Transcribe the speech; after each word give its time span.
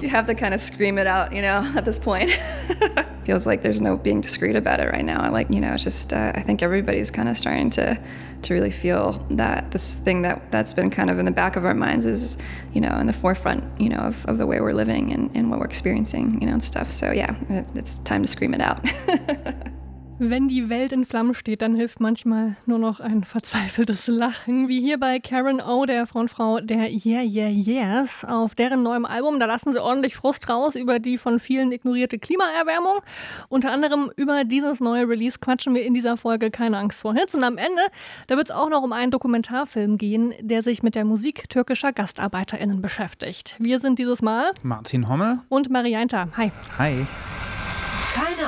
You 0.00 0.08
have 0.08 0.26
to 0.26 0.34
kind 0.34 0.52
of 0.52 0.60
scream 0.60 0.98
it 0.98 1.06
out, 1.06 1.32
you 1.32 1.42
know, 1.42 1.70
at 1.76 1.84
this 1.84 1.98
point. 1.98 2.30
Feels 3.24 3.46
like 3.46 3.62
there's 3.62 3.80
no 3.80 3.96
being 3.96 4.20
discreet 4.20 4.56
about 4.56 4.80
it 4.80 4.90
right 4.90 5.04
now. 5.04 5.30
Like, 5.30 5.48
you 5.48 5.60
know, 5.60 5.72
it's 5.72 5.84
just, 5.84 6.12
uh, 6.12 6.32
I 6.34 6.42
think 6.42 6.60
everybody's 6.60 7.10
kind 7.10 7.28
of 7.28 7.38
starting 7.38 7.70
to, 7.70 8.00
to 8.42 8.54
really 8.54 8.72
feel 8.72 9.24
that 9.30 9.70
this 9.70 9.94
thing 9.94 10.22
that, 10.22 10.50
that's 10.50 10.72
been 10.72 10.90
kind 10.90 11.08
of 11.08 11.20
in 11.20 11.24
the 11.24 11.30
back 11.30 11.54
of 11.54 11.64
our 11.64 11.74
minds 11.74 12.04
is, 12.04 12.36
you 12.72 12.80
know, 12.80 12.96
in 12.98 13.06
the 13.06 13.12
forefront, 13.12 13.62
you 13.80 13.88
know, 13.88 13.98
of, 13.98 14.26
of 14.26 14.38
the 14.38 14.46
way 14.46 14.60
we're 14.60 14.72
living 14.72 15.12
and, 15.12 15.30
and 15.34 15.50
what 15.50 15.60
we're 15.60 15.66
experiencing, 15.66 16.40
you 16.40 16.46
know, 16.48 16.54
and 16.54 16.64
stuff. 16.64 16.90
So 16.90 17.12
yeah, 17.12 17.36
it's 17.76 17.96
time 18.00 18.22
to 18.22 18.28
scream 18.28 18.54
it 18.54 18.60
out. 18.60 18.84
Wenn 20.24 20.46
die 20.46 20.68
Welt 20.68 20.92
in 20.92 21.04
Flammen 21.04 21.34
steht, 21.34 21.62
dann 21.62 21.74
hilft 21.74 21.98
manchmal 21.98 22.54
nur 22.64 22.78
noch 22.78 23.00
ein 23.00 23.24
verzweifeltes 23.24 24.06
Lachen, 24.06 24.68
wie 24.68 24.80
hier 24.80 25.00
bei 25.00 25.18
Karen 25.18 25.60
O, 25.60 25.84
der 25.84 26.06
Frontfrau 26.06 26.60
der 26.60 26.92
Yeah 26.92 27.24
Yeah 27.24 27.48
Yeahs. 27.48 28.24
Auf 28.24 28.54
deren 28.54 28.84
neuem 28.84 29.04
Album, 29.04 29.40
da 29.40 29.46
lassen 29.46 29.72
sie 29.72 29.82
ordentlich 29.82 30.14
Frust 30.14 30.48
raus 30.48 30.76
über 30.76 31.00
die 31.00 31.18
von 31.18 31.40
vielen 31.40 31.72
ignorierte 31.72 32.20
Klimaerwärmung. 32.20 33.00
Unter 33.48 33.72
anderem 33.72 34.12
über 34.14 34.44
dieses 34.44 34.78
neue 34.78 35.08
Release 35.08 35.40
quatschen 35.40 35.74
wir 35.74 35.84
in 35.84 35.92
dieser 35.92 36.16
Folge 36.16 36.52
Keine 36.52 36.78
Angst 36.78 37.00
vor 37.00 37.14
Hits. 37.14 37.34
Und 37.34 37.42
am 37.42 37.58
Ende, 37.58 37.82
da 38.28 38.36
wird 38.36 38.48
es 38.48 38.54
auch 38.54 38.70
noch 38.70 38.84
um 38.84 38.92
einen 38.92 39.10
Dokumentarfilm 39.10 39.98
gehen, 39.98 40.34
der 40.40 40.62
sich 40.62 40.84
mit 40.84 40.94
der 40.94 41.04
Musik 41.04 41.48
türkischer 41.48 41.92
GastarbeiterInnen 41.92 42.80
beschäftigt. 42.80 43.56
Wir 43.58 43.80
sind 43.80 43.98
dieses 43.98 44.22
Mal 44.22 44.52
Martin 44.62 45.08
Hommel 45.08 45.40
und 45.48 45.68
Marianta. 45.68 46.28
Hi. 46.36 46.52
Hi. 46.78 47.08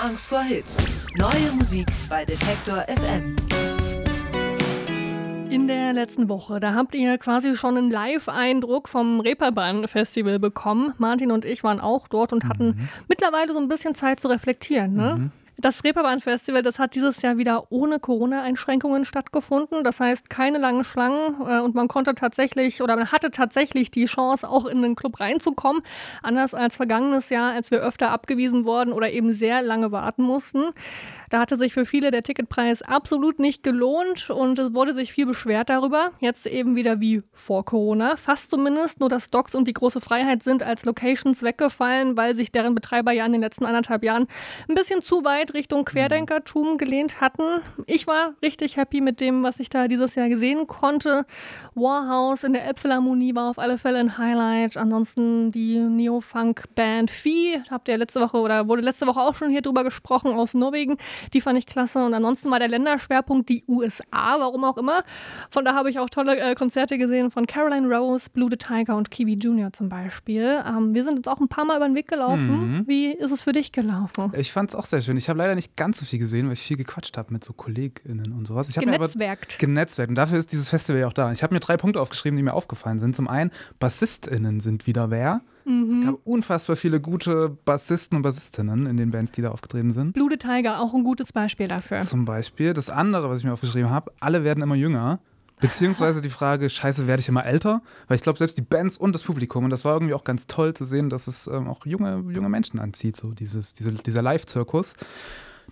Angst 0.04 0.26
vor 0.26 0.42
Hits. 0.42 0.86
Neue 1.16 1.50
Musik 1.56 1.86
bei 2.10 2.26
Detektor 2.26 2.84
FM. 2.88 3.36
In 5.48 5.66
der 5.66 5.94
letzten 5.94 6.28
Woche, 6.28 6.60
da 6.60 6.74
habt 6.74 6.94
ihr 6.94 7.16
quasi 7.16 7.56
schon 7.56 7.78
einen 7.78 7.90
Live-Eindruck 7.90 8.90
vom 8.90 9.20
Reeperbahn-Festival 9.20 10.38
bekommen. 10.38 10.92
Martin 10.98 11.30
und 11.30 11.46
ich 11.46 11.64
waren 11.64 11.80
auch 11.80 12.06
dort 12.06 12.34
und 12.34 12.44
hatten 12.44 12.66
mhm. 12.66 12.88
mittlerweile 13.08 13.54
so 13.54 13.58
ein 13.58 13.68
bisschen 13.68 13.94
Zeit 13.94 14.20
zu 14.20 14.28
reflektieren. 14.28 14.92
Ne? 14.92 15.14
Mhm. 15.16 15.30
Das 15.56 15.84
Reeperbahn-Festival, 15.84 16.62
das 16.62 16.80
hat 16.80 16.96
dieses 16.96 17.22
Jahr 17.22 17.38
wieder 17.38 17.70
ohne 17.70 18.00
Corona-Einschränkungen 18.00 19.04
stattgefunden. 19.04 19.84
Das 19.84 20.00
heißt, 20.00 20.28
keine 20.28 20.58
langen 20.58 20.82
Schlangen 20.82 21.36
äh, 21.46 21.60
und 21.60 21.76
man 21.76 21.86
konnte 21.86 22.14
tatsächlich 22.14 22.82
oder 22.82 22.96
man 22.96 23.12
hatte 23.12 23.30
tatsächlich 23.30 23.90
die 23.92 24.06
Chance, 24.06 24.48
auch 24.48 24.66
in 24.66 24.82
den 24.82 24.96
Club 24.96 25.20
reinzukommen. 25.20 25.82
Anders 26.22 26.54
als 26.54 26.74
vergangenes 26.74 27.30
Jahr, 27.30 27.52
als 27.52 27.70
wir 27.70 27.80
öfter 27.80 28.10
abgewiesen 28.10 28.64
worden 28.64 28.92
oder 28.92 29.12
eben 29.12 29.32
sehr 29.32 29.62
lange 29.62 29.92
warten 29.92 30.24
mussten. 30.24 30.64
Da 31.30 31.40
hatte 31.40 31.56
sich 31.56 31.72
für 31.72 31.86
viele 31.86 32.10
der 32.10 32.22
Ticketpreis 32.22 32.82
absolut 32.82 33.38
nicht 33.38 33.62
gelohnt 33.62 34.30
und 34.30 34.58
es 34.58 34.74
wurde 34.74 34.92
sich 34.92 35.12
viel 35.12 35.26
beschwert 35.26 35.68
darüber. 35.68 36.12
Jetzt 36.20 36.46
eben 36.46 36.76
wieder 36.76 37.00
wie 37.00 37.22
vor 37.32 37.64
Corona. 37.64 38.16
Fast 38.16 38.50
zumindest, 38.50 39.00
nur 39.00 39.08
dass 39.08 39.30
Docks 39.30 39.54
und 39.54 39.68
die 39.68 39.72
große 39.72 40.00
Freiheit 40.00 40.42
sind 40.42 40.62
als 40.62 40.84
Locations 40.84 41.42
weggefallen, 41.42 42.16
weil 42.16 42.34
sich 42.34 42.52
deren 42.52 42.74
Betreiber 42.74 43.12
ja 43.12 43.26
in 43.26 43.32
den 43.32 43.40
letzten 43.40 43.64
anderthalb 43.64 44.04
Jahren 44.04 44.26
ein 44.68 44.74
bisschen 44.74 45.00
zu 45.00 45.24
weit 45.24 45.54
Richtung 45.54 45.84
Querdenkertum 45.84 46.78
gelehnt 46.78 47.20
hatten. 47.20 47.62
Ich 47.86 48.06
war 48.06 48.34
richtig 48.42 48.76
happy 48.76 49.00
mit 49.00 49.20
dem, 49.20 49.42
was 49.42 49.60
ich 49.60 49.68
da 49.68 49.88
dieses 49.88 50.14
Jahr 50.14 50.28
gesehen 50.28 50.66
konnte. 50.66 51.26
Warhouse 51.74 52.44
in 52.44 52.52
der 52.52 52.64
Elbphilharmonie 52.64 53.34
war 53.34 53.50
auf 53.50 53.58
alle 53.58 53.78
Fälle 53.78 53.98
ein 53.98 54.18
Highlight. 54.18 54.76
Ansonsten 54.76 55.50
die 55.52 55.78
Neo-Funk-Band 55.78 57.10
Fee, 57.10 57.60
habt 57.70 57.88
ihr 57.88 57.98
letzte 57.98 58.20
Woche 58.20 58.38
oder 58.38 58.68
wurde 58.68 58.82
letzte 58.82 59.06
Woche 59.06 59.20
auch 59.20 59.34
schon 59.34 59.50
hier 59.50 59.62
drüber 59.62 59.84
gesprochen 59.84 60.32
aus 60.32 60.54
Norwegen. 60.54 60.98
Die 61.32 61.40
fand 61.40 61.58
ich 61.58 61.66
klasse. 61.66 62.04
Und 62.04 62.14
ansonsten 62.14 62.50
war 62.50 62.58
der 62.58 62.68
Länderschwerpunkt 62.68 63.48
die 63.48 63.64
USA, 63.68 64.36
warum 64.38 64.64
auch 64.64 64.76
immer. 64.76 65.04
Von 65.50 65.64
da 65.64 65.74
habe 65.74 65.90
ich 65.90 65.98
auch 65.98 66.10
tolle 66.10 66.38
äh, 66.38 66.54
Konzerte 66.54 66.98
gesehen 66.98 67.30
von 67.30 67.46
Caroline 67.46 67.94
Rose, 67.94 68.28
Blue 68.30 68.48
the 68.50 68.56
Tiger 68.56 68.96
und 68.96 69.10
Kiwi 69.10 69.34
Jr. 69.34 69.72
zum 69.72 69.88
Beispiel. 69.88 70.62
Ähm, 70.66 70.94
wir 70.94 71.04
sind 71.04 71.16
jetzt 71.16 71.28
auch 71.28 71.40
ein 71.40 71.48
paar 71.48 71.64
Mal 71.64 71.76
über 71.76 71.86
den 71.86 71.94
Weg 71.94 72.08
gelaufen. 72.08 72.78
Mhm. 72.78 72.84
Wie 72.86 73.12
ist 73.12 73.30
es 73.30 73.42
für 73.42 73.52
dich 73.52 73.72
gelaufen? 73.72 74.32
Ich 74.36 74.52
fand 74.52 74.70
es 74.70 74.76
auch 74.76 74.86
sehr 74.86 75.02
schön. 75.02 75.16
Ich 75.16 75.28
habe 75.28 75.38
leider 75.38 75.54
nicht 75.54 75.76
ganz 75.76 75.98
so 75.98 76.04
viel 76.04 76.18
gesehen, 76.18 76.46
weil 76.46 76.54
ich 76.54 76.62
viel 76.62 76.76
gequatscht 76.76 77.16
habe 77.16 77.32
mit 77.32 77.44
so 77.44 77.52
KollegInnen 77.52 78.32
und 78.32 78.46
sowas. 78.46 78.68
Ich 78.68 78.76
genetzwerkt. 78.76 79.58
genetzwerkt. 79.58 80.08
Und 80.10 80.16
dafür 80.16 80.38
ist 80.38 80.52
dieses 80.52 80.70
Festival 80.70 81.00
ja 81.00 81.08
auch 81.08 81.12
da. 81.12 81.32
Ich 81.32 81.42
habe 81.42 81.54
mir 81.54 81.60
drei 81.60 81.76
Punkte 81.76 82.00
aufgeschrieben, 82.00 82.36
die 82.36 82.42
mir 82.42 82.54
aufgefallen 82.54 82.98
sind. 82.98 83.16
Zum 83.16 83.28
einen, 83.28 83.50
BassistInnen 83.78 84.60
sind 84.60 84.86
wieder 84.86 85.10
wer. 85.10 85.42
Mhm. 85.64 86.00
Es 86.00 86.06
gab 86.06 86.18
unfassbar 86.24 86.76
viele 86.76 87.00
gute 87.00 87.56
Bassisten 87.64 88.16
und 88.16 88.22
Bassistinnen 88.22 88.86
in 88.86 88.96
den 88.96 89.10
Bands, 89.10 89.32
die 89.32 89.42
da 89.42 89.50
aufgetreten 89.50 89.92
sind. 89.92 90.12
Blue 90.12 90.28
Tiger, 90.36 90.80
auch 90.80 90.94
ein 90.94 91.04
gutes 91.04 91.32
Beispiel 91.32 91.68
dafür. 91.68 92.00
Zum 92.00 92.24
Beispiel. 92.24 92.74
Das 92.74 92.90
andere, 92.90 93.30
was 93.30 93.38
ich 93.38 93.44
mir 93.44 93.52
aufgeschrieben 93.52 93.90
habe, 93.90 94.12
alle 94.20 94.44
werden 94.44 94.62
immer 94.62 94.74
jünger. 94.74 95.20
Beziehungsweise 95.60 96.20
die 96.20 96.30
Frage, 96.30 96.68
scheiße, 96.68 97.06
werde 97.06 97.20
ich 97.20 97.28
immer 97.28 97.46
älter? 97.46 97.80
Weil 98.08 98.16
ich 98.16 98.22
glaube, 98.22 98.38
selbst 98.38 98.58
die 98.58 98.62
Bands 98.62 98.98
und 98.98 99.14
das 99.14 99.22
Publikum, 99.22 99.64
und 99.64 99.70
das 99.70 99.84
war 99.84 99.94
irgendwie 99.94 100.14
auch 100.14 100.24
ganz 100.24 100.46
toll 100.46 100.74
zu 100.74 100.84
sehen, 100.84 101.08
dass 101.10 101.26
es 101.26 101.46
ähm, 101.46 101.68
auch 101.68 101.86
junge, 101.86 102.24
junge 102.32 102.48
Menschen 102.48 102.80
anzieht, 102.80 103.16
so 103.16 103.30
dieses, 103.30 103.72
diese, 103.72 103.92
dieser 103.92 104.20
Live-Zirkus. 104.20 104.94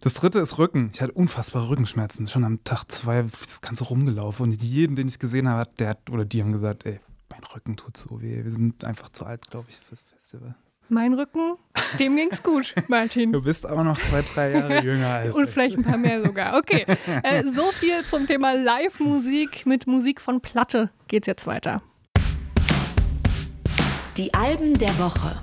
Das 0.00 0.14
dritte 0.14 0.38
ist 0.38 0.58
Rücken. 0.58 0.90
Ich 0.94 1.02
hatte 1.02 1.12
unfassbare 1.12 1.68
Rückenschmerzen. 1.68 2.26
Schon 2.26 2.44
am 2.44 2.64
Tag 2.64 2.84
zwei 2.90 3.24
das 3.44 3.60
Ganze 3.60 3.84
rumgelaufen. 3.84 4.44
Und 4.44 4.62
jeden, 4.62 4.96
den 4.96 5.08
ich 5.08 5.18
gesehen 5.18 5.48
habe, 5.48 5.68
der 5.78 5.90
hat, 5.90 6.10
oder 6.10 6.24
die 6.24 6.42
haben 6.42 6.52
gesagt, 6.52 6.86
ey, 6.86 7.00
mein 7.32 7.44
Rücken 7.44 7.76
tut 7.76 7.96
so 7.96 8.20
weh. 8.20 8.44
Wir 8.44 8.52
sind 8.52 8.84
einfach 8.84 9.08
zu 9.08 9.24
alt, 9.24 9.50
glaube 9.50 9.66
ich, 9.70 9.76
fürs 9.76 10.02
Festival. 10.02 10.54
Mein 10.88 11.14
Rücken, 11.14 11.52
dem 11.98 12.16
ging's 12.16 12.42
gut, 12.42 12.74
Martin. 12.88 13.32
Du 13.32 13.42
bist 13.42 13.64
aber 13.64 13.82
noch 13.82 13.98
zwei, 13.98 14.22
drei 14.22 14.52
Jahre 14.52 14.80
jünger 14.84 15.08
als 15.08 15.34
Und 15.34 15.48
vielleicht 15.48 15.78
ein 15.78 15.84
paar 15.84 15.96
mehr 15.96 16.22
sogar. 16.22 16.58
Okay, 16.58 16.84
äh, 17.22 17.44
so 17.44 17.70
viel 17.72 18.04
zum 18.04 18.26
Thema 18.26 18.52
Live-Musik. 18.52 19.64
Mit 19.64 19.86
Musik 19.86 20.20
von 20.20 20.40
Platte 20.40 20.90
geht's 21.08 21.26
jetzt 21.26 21.46
weiter. 21.46 21.82
Die 24.18 24.34
Alben 24.34 24.76
der 24.76 24.98
Woche. 24.98 25.40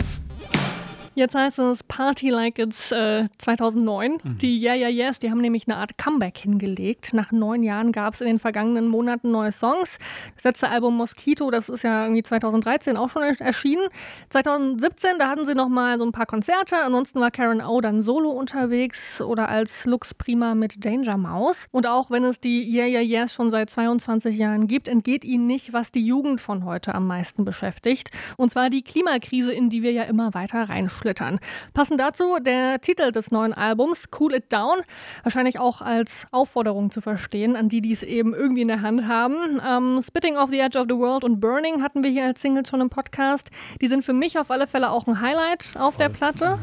Jetzt 1.20 1.36
heißt 1.36 1.60
es 1.60 1.84
Party 1.84 2.30
Like 2.30 2.60
It's 2.60 2.94
äh, 2.94 3.28
2009. 3.40 4.20
Mhm. 4.24 4.38
Die 4.38 4.58
Yeah 4.58 4.74
Yeah 4.74 4.88
Yes, 4.88 5.20
die 5.20 5.30
haben 5.30 5.42
nämlich 5.42 5.68
eine 5.68 5.76
Art 5.76 5.98
Comeback 5.98 6.38
hingelegt. 6.38 7.14
Nach 7.14 7.34
neun 7.34 7.62
Jahren 7.62 7.92
gab 7.92 8.14
es 8.14 8.22
in 8.22 8.28
den 8.28 8.40
vergangenen 8.40 8.88
Monaten 8.88 9.30
neue 9.30 9.52
Songs. 9.52 10.00
Das 10.36 10.46
letzte 10.46 10.70
Album 10.70 10.96
Mosquito, 10.96 11.52
das 11.52 11.68
ist 11.68 11.84
ja 11.84 12.04
irgendwie 12.04 12.24
2013 12.24 12.96
auch 12.96 13.10
schon 13.10 13.24
erschienen. 13.24 13.86
2017, 14.30 15.20
da 15.20 15.28
hatten 15.28 15.46
sie 15.46 15.56
noch 15.56 15.68
mal 15.68 15.98
so 15.98 16.06
ein 16.06 16.14
paar 16.14 16.26
Konzerte. 16.26 16.78
Ansonsten 16.78 17.20
war 17.20 17.32
Karen 17.32 17.60
O 17.60 17.82
dann 17.82 18.02
solo 18.02 18.30
unterwegs 18.30 19.20
oder 19.20 19.50
als 19.50 19.84
Lux 19.84 20.14
Prima 20.14 20.56
mit 20.56 20.86
Danger 20.86 21.18
Mouse. 21.18 21.68
Und 21.72 21.86
auch 21.86 22.12
wenn 22.12 22.24
es 22.24 22.40
die 22.40 22.64
Yeah 22.74 22.88
Yeah 22.88 23.02
Yes 23.02 23.34
schon 23.34 23.52
seit 23.52 23.70
22 23.70 24.38
Jahren 24.38 24.68
gibt, 24.68 24.88
entgeht 24.88 25.26
ihnen 25.26 25.48
nicht, 25.48 25.74
was 25.74 25.92
die 25.92 26.06
Jugend 26.06 26.40
von 26.40 26.64
heute 26.64 26.96
am 26.96 27.08
meisten 27.08 27.44
beschäftigt. 27.44 28.10
Und 28.38 28.52
zwar 28.52 28.70
die 28.70 28.84
Klimakrise, 28.84 29.52
in 29.52 29.70
die 29.70 29.84
wir 29.84 29.92
ja 29.92 30.04
immer 30.04 30.34
weiter 30.34 30.70
reinschlittern 30.70 31.09
aufsplittern. 31.10 31.40
Passend 31.74 32.00
dazu 32.00 32.38
der 32.40 32.82
Titel 32.82 33.12
des 33.12 33.32
neuen 33.32 33.54
Albums, 33.54 34.06
Cool 34.18 34.36
It 34.36 34.52
Down, 34.52 34.82
wahrscheinlich 35.24 35.60
auch 35.60 35.82
als 35.82 36.28
Aufforderung 36.32 36.92
zu 36.92 37.02
verstehen 37.02 37.56
an 37.56 37.70
die, 37.70 37.82
die 37.82 37.92
es 37.92 38.04
eben 38.04 38.34
irgendwie 38.34 38.62
in 38.62 38.68
der 38.68 38.82
Hand 38.82 39.08
haben. 39.08 39.60
Ähm, 39.68 40.02
Spitting 40.06 40.38
off 40.38 40.50
the 40.50 40.60
Edge 40.60 40.80
of 40.80 40.86
the 40.90 40.96
World 40.96 41.24
und 41.24 41.40
Burning 41.40 41.82
hatten 41.82 42.04
wir 42.04 42.12
hier 42.12 42.26
als 42.26 42.42
Singles 42.42 42.70
schon 42.70 42.82
im 42.82 42.90
Podcast. 42.90 43.50
Die 43.82 43.88
sind 43.88 44.04
für 44.04 44.14
mich 44.14 44.38
auf 44.38 44.52
alle 44.52 44.68
Fälle 44.68 44.92
auch 44.92 45.08
ein 45.08 45.20
Highlight 45.22 45.76
auf 45.78 45.96
Voll. 45.96 46.06
der 46.06 46.10
Platte. 46.10 46.60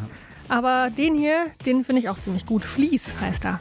Aber 0.48 0.90
den 0.90 1.16
hier, 1.16 1.46
den 1.64 1.84
finde 1.84 2.00
ich 2.00 2.08
auch 2.08 2.20
ziemlich 2.20 2.46
gut. 2.46 2.64
Fleece 2.64 3.12
heißt 3.20 3.44
er. 3.44 3.58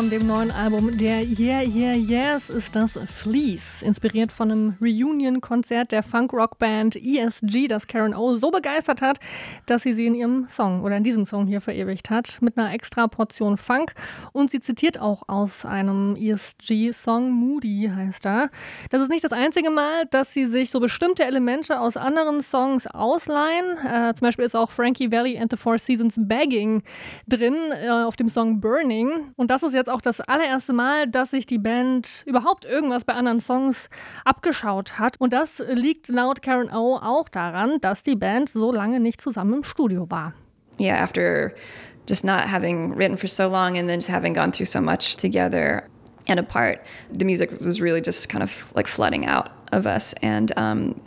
Down, 0.00 0.08
dem 0.08 0.26
neuen 0.26 0.50
Album 0.50 0.96
der 0.96 1.18
Yeah 1.18 1.62
Yeah 1.62 1.92
Yes, 1.92 2.48
ist 2.48 2.74
das 2.74 2.98
Fleece. 3.06 3.82
Inspiriert 3.82 4.32
von 4.32 4.50
einem 4.50 4.74
Reunion-Konzert 4.80 5.92
der 5.92 6.02
Funk-Rock-Band 6.02 6.96
ESG, 6.96 7.66
das 7.66 7.86
Karen 7.86 8.14
O 8.14 8.34
so 8.34 8.50
begeistert 8.50 9.02
hat, 9.02 9.18
dass 9.66 9.82
sie 9.82 9.92
sie 9.92 10.06
in 10.06 10.14
ihrem 10.14 10.48
Song 10.48 10.84
oder 10.84 10.96
in 10.96 11.04
diesem 11.04 11.26
Song 11.26 11.46
hier 11.46 11.60
verewigt 11.60 12.08
hat, 12.08 12.38
mit 12.40 12.56
einer 12.56 12.72
extra 12.72 13.08
Portion 13.08 13.58
Funk. 13.58 13.92
Und 14.32 14.50
sie 14.50 14.60
zitiert 14.60 14.98
auch 14.98 15.24
aus 15.28 15.66
einem 15.66 16.16
ESG-Song, 16.16 17.30
Moody 17.30 17.90
heißt 17.94 18.24
er. 18.24 18.48
Das 18.88 19.02
ist 19.02 19.10
nicht 19.10 19.24
das 19.24 19.32
einzige 19.32 19.68
Mal, 19.68 20.06
dass 20.10 20.32
sie 20.32 20.46
sich 20.46 20.70
so 20.70 20.80
bestimmte 20.80 21.24
Elemente 21.24 21.78
aus 21.78 21.98
anderen 21.98 22.40
Songs 22.40 22.86
ausleihen. 22.86 23.76
Äh, 23.84 24.14
zum 24.14 24.26
Beispiel 24.26 24.46
ist 24.46 24.56
auch 24.56 24.70
Frankie 24.70 25.12
Valley 25.12 25.38
and 25.38 25.50
the 25.50 25.58
Four 25.58 25.78
Seasons 25.78 26.14
Bagging 26.16 26.84
drin 27.28 27.54
äh, 27.72 27.90
auf 27.90 28.16
dem 28.16 28.30
Song 28.30 28.60
Burning. 28.60 29.32
Und 29.36 29.50
das 29.50 29.62
ist 29.62 29.74
jetzt 29.74 29.89
auch 29.90 30.00
das 30.00 30.20
allererste 30.20 30.72
Mal, 30.72 31.06
dass 31.06 31.30
sich 31.30 31.46
die 31.46 31.58
Band 31.58 32.22
überhaupt 32.26 32.64
irgendwas 32.64 33.04
bei 33.04 33.12
anderen 33.14 33.40
Songs 33.40 33.88
abgeschaut 34.24 34.98
hat. 34.98 35.20
Und 35.20 35.32
das 35.32 35.62
liegt 35.68 36.08
laut 36.08 36.42
Karen 36.42 36.70
O 36.70 36.96
auch 36.96 37.28
daran, 37.28 37.80
dass 37.80 38.02
die 38.02 38.16
Band 38.16 38.48
so 38.48 38.72
lange 38.72 39.00
nicht 39.00 39.20
zusammen 39.20 39.54
im 39.54 39.64
Studio 39.64 40.06
war. 40.10 40.32
Yeah, 40.78 41.02
after 41.02 41.52
just 42.06 42.24
not 42.24 42.50
having 42.50 42.96
written 42.96 43.18
for 43.18 43.28
so 43.28 43.48
long 43.48 43.76
and 43.76 43.88
then 43.88 43.98
just 43.98 44.08
having 44.08 44.34
gone 44.34 44.52
through 44.52 44.66
so 44.66 44.80
much 44.80 45.16
together 45.16 45.84
and 46.26 46.38
apart, 46.38 46.80
the 47.12 47.24
music 47.24 47.60
was 47.60 47.80
really 47.80 48.00
just 48.00 48.28
kind 48.28 48.42
of 48.42 48.72
like 48.74 48.86
flooding 48.86 49.26
out 49.26 49.50
of 49.72 49.86
us. 49.86 50.14
And 50.22 50.56
um, 50.56 51.00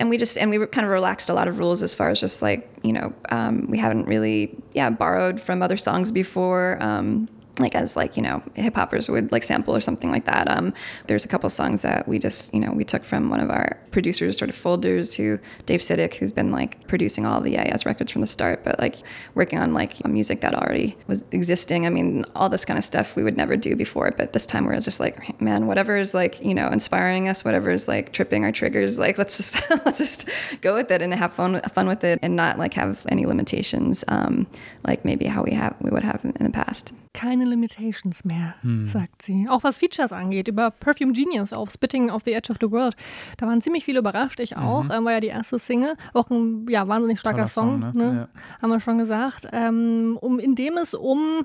and 0.00 0.08
we 0.08 0.16
just 0.16 0.38
and 0.38 0.50
we 0.50 0.66
kind 0.66 0.86
of 0.86 0.90
relaxed 0.90 1.28
a 1.28 1.34
lot 1.34 1.46
of 1.46 1.58
rules 1.58 1.82
as 1.82 1.94
far 1.94 2.08
as 2.08 2.20
just 2.20 2.40
like 2.40 2.68
you 2.82 2.92
know 2.92 3.12
um, 3.28 3.66
we 3.68 3.78
haven't 3.78 4.06
really 4.06 4.56
yeah 4.72 4.90
borrowed 4.90 5.40
from 5.40 5.62
other 5.62 5.76
songs 5.76 6.10
before 6.10 6.82
um, 6.82 7.28
like 7.60 7.74
as 7.74 7.96
like 7.96 8.16
you 8.16 8.22
know 8.22 8.42
hip 8.54 8.74
hoppers 8.74 9.08
would 9.08 9.30
like 9.32 9.42
sample 9.42 9.74
or 9.74 9.80
something 9.80 10.10
like 10.10 10.24
that. 10.24 10.48
Um, 10.50 10.72
there's 11.06 11.24
a 11.24 11.28
couple 11.28 11.48
songs 11.50 11.82
that 11.82 12.08
we 12.08 12.18
just 12.18 12.52
you 12.54 12.60
know 12.60 12.72
we 12.72 12.84
took 12.84 13.04
from 13.04 13.30
one 13.30 13.40
of 13.40 13.50
our 13.50 13.78
producers, 13.90 14.38
sort 14.38 14.48
of 14.48 14.54
folders, 14.54 15.14
who 15.14 15.38
Dave 15.66 15.80
Sidick, 15.80 16.14
who's 16.14 16.32
been 16.32 16.52
like 16.52 16.86
producing 16.88 17.26
all 17.26 17.40
the 17.40 17.56
IS 17.56 17.86
records 17.86 18.12
from 18.12 18.20
the 18.20 18.26
start, 18.26 18.64
but 18.64 18.78
like 18.78 18.96
working 19.34 19.58
on 19.58 19.74
like 19.74 20.04
music 20.06 20.40
that 20.40 20.54
already 20.54 20.96
was 21.06 21.24
existing. 21.32 21.86
I 21.86 21.90
mean, 21.90 22.24
all 22.34 22.48
this 22.48 22.64
kind 22.64 22.78
of 22.78 22.84
stuff 22.84 23.16
we 23.16 23.22
would 23.22 23.36
never 23.36 23.56
do 23.56 23.76
before, 23.76 24.12
but 24.16 24.32
this 24.32 24.46
time 24.46 24.64
we're 24.64 24.80
just 24.80 25.00
like, 25.00 25.40
man, 25.40 25.66
whatever 25.66 25.96
is 25.96 26.14
like 26.14 26.40
you 26.40 26.54
know 26.54 26.68
inspiring 26.68 27.28
us, 27.28 27.44
whatever 27.44 27.70
is 27.70 27.88
like 27.88 28.12
tripping 28.12 28.44
our 28.44 28.52
triggers, 28.52 28.98
like 28.98 29.18
let's 29.18 29.36
just 29.36 29.70
let's 29.84 29.98
just 29.98 30.28
go 30.60 30.74
with 30.74 30.90
it 30.90 31.02
and 31.02 31.12
have 31.14 31.32
fun 31.32 31.60
fun 31.72 31.86
with 31.88 32.04
it 32.04 32.18
and 32.22 32.36
not 32.36 32.58
like 32.58 32.74
have 32.74 33.06
any 33.08 33.26
limitations, 33.26 34.04
um, 34.08 34.46
like 34.84 35.04
maybe 35.04 35.26
how 35.26 35.42
we 35.42 35.52
have 35.52 35.76
we 35.80 35.90
would 35.90 36.04
have 36.04 36.24
in 36.24 36.44
the 36.44 36.50
past. 36.50 36.92
Keine 37.12 37.44
Limitations 37.44 38.24
mehr, 38.24 38.54
hm. 38.62 38.86
sagt 38.86 39.22
sie. 39.22 39.46
Auch 39.48 39.64
was 39.64 39.78
Features 39.78 40.12
angeht, 40.12 40.46
über 40.46 40.70
Perfume 40.70 41.12
Genius 41.12 41.52
auf 41.52 41.70
Spitting 41.70 42.08
of 42.08 42.22
the 42.24 42.32
Edge 42.32 42.52
of 42.52 42.58
the 42.60 42.70
World. 42.70 42.94
Da 43.36 43.46
waren 43.48 43.60
ziemlich 43.60 43.84
viele 43.84 43.98
überrascht, 43.98 44.38
ich 44.38 44.56
auch. 44.56 44.84
Mhm. 44.84 44.90
Ähm, 44.92 45.04
war 45.04 45.12
ja 45.12 45.20
die 45.20 45.26
erste 45.26 45.58
Single. 45.58 45.96
Auch 46.14 46.30
ein 46.30 46.66
ja, 46.68 46.86
wahnsinnig 46.86 47.18
starker 47.18 47.48
Song, 47.48 47.80
Song 47.80 47.92
ne? 47.94 48.04
Ne? 48.12 48.28
Ja. 48.34 48.62
haben 48.62 48.70
wir 48.70 48.78
schon 48.78 48.98
gesagt. 48.98 49.48
Ähm, 49.52 50.18
um, 50.20 50.38
in 50.38 50.54
dem 50.54 50.76
es 50.76 50.94
um 50.94 51.44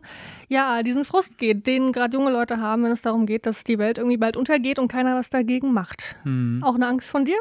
ja, 0.50 0.84
diesen 0.84 1.04
Frust 1.04 1.40
geht, 1.40 1.66
den 1.66 1.92
gerade 1.92 2.16
junge 2.16 2.32
Leute 2.32 2.60
haben, 2.60 2.84
wenn 2.84 2.92
es 2.92 3.02
darum 3.02 3.26
geht, 3.26 3.48
dass 3.48 3.64
die 3.64 3.80
Welt 3.80 3.98
irgendwie 3.98 4.18
bald 4.18 4.38
untergeht 4.38 4.78
und 4.78 4.88
keiner 4.88 5.16
was 5.16 5.32
dagegen 5.32 5.74
macht. 5.74 6.16
Hm. 6.24 6.62
Auch 6.64 6.76
eine 6.76 6.88
Angst 6.88 7.10
von 7.10 7.26
dir? 7.26 7.38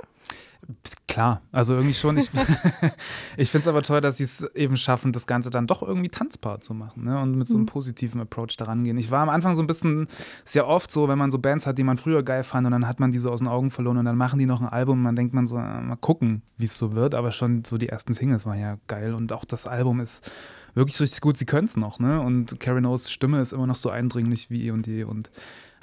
Klar, 1.07 1.43
also 1.53 1.75
irgendwie 1.75 1.95
schon. 1.95 2.17
Ich, 2.17 2.31
ich 3.37 3.51
finde 3.51 3.63
es 3.63 3.69
aber 3.69 3.83
toll, 3.83 4.01
dass 4.01 4.17
sie 4.17 4.25
es 4.25 4.43
eben 4.55 4.77
schaffen, 4.77 5.13
das 5.13 5.27
Ganze 5.27 5.51
dann 5.51 5.67
doch 5.67 5.83
irgendwie 5.83 6.09
tanzbar 6.09 6.61
zu 6.61 6.75
machen 6.75 7.05
ne? 7.05 7.21
und 7.21 7.37
mit 7.37 7.47
so 7.47 7.55
einem 7.55 7.63
mhm. 7.63 7.67
positiven 7.67 8.21
Approach 8.21 8.57
daran 8.57 8.85
gehen. 8.85 8.97
Ich 8.99 9.11
war 9.11 9.23
am 9.23 9.29
Anfang 9.29 9.55
so 9.57 9.63
ein 9.63 9.67
bisschen, 9.67 10.09
ist 10.45 10.55
ja 10.55 10.65
oft 10.65 10.91
so, 10.91 11.09
wenn 11.09 11.19
man 11.19 11.31
so 11.31 11.39
Bands 11.39 11.67
hat, 11.67 11.79
die 11.79 11.85
man 11.85 11.99
früher 11.99 12.23
geil 12.23 12.43
fand 12.43 12.67
und 12.67 12.73
dann 12.73 12.89
hat 12.89 13.01
man 13.01 13.13
die 13.13 13.19
so 13.19 13.31
aus 13.31 13.41
den 13.41 13.49
Augen 13.49 13.71
verloren 13.71 13.99
und 13.99 14.05
dann 14.07 14.17
machen 14.17 14.39
die 14.39 14.47
noch 14.47 14.61
ein 14.61 14.69
Album 14.69 14.99
und 14.99 15.05
man 15.05 15.17
denkt 15.17 15.35
man 15.35 15.47
so, 15.47 15.57
äh, 15.57 15.81
mal 15.81 15.97
gucken, 15.97 16.43
wie 16.57 16.67
es 16.67 16.77
so 16.77 16.95
wird. 16.95 17.15
Aber 17.15 17.33
schon 17.33 17.65
so 17.65 17.79
die 17.79 17.89
ersten 17.89 18.13
Singles 18.13 18.47
waren 18.47 18.59
ja 18.59 18.79
geil 18.87 19.15
und 19.15 19.33
auch 19.33 19.45
das 19.45 19.67
Album 19.67 20.01
ist 20.01 20.29
wirklich 20.75 21.01
richtig 21.01 21.21
gut. 21.21 21.37
Sie 21.37 21.47
können 21.47 21.67
es 21.67 21.77
noch, 21.77 21.99
ne? 21.99 22.21
Und 22.21 22.59
Karen 22.61 22.87
O's 22.87 23.11
Stimme 23.11 23.41
ist 23.41 23.53
immer 23.53 23.67
noch 23.67 23.77
so 23.77 23.91
eindringlich 23.91 24.51
wie 24.51 24.67
eh 24.67 24.71
und 24.71 24.87
je 24.87 25.05
und 25.05 25.31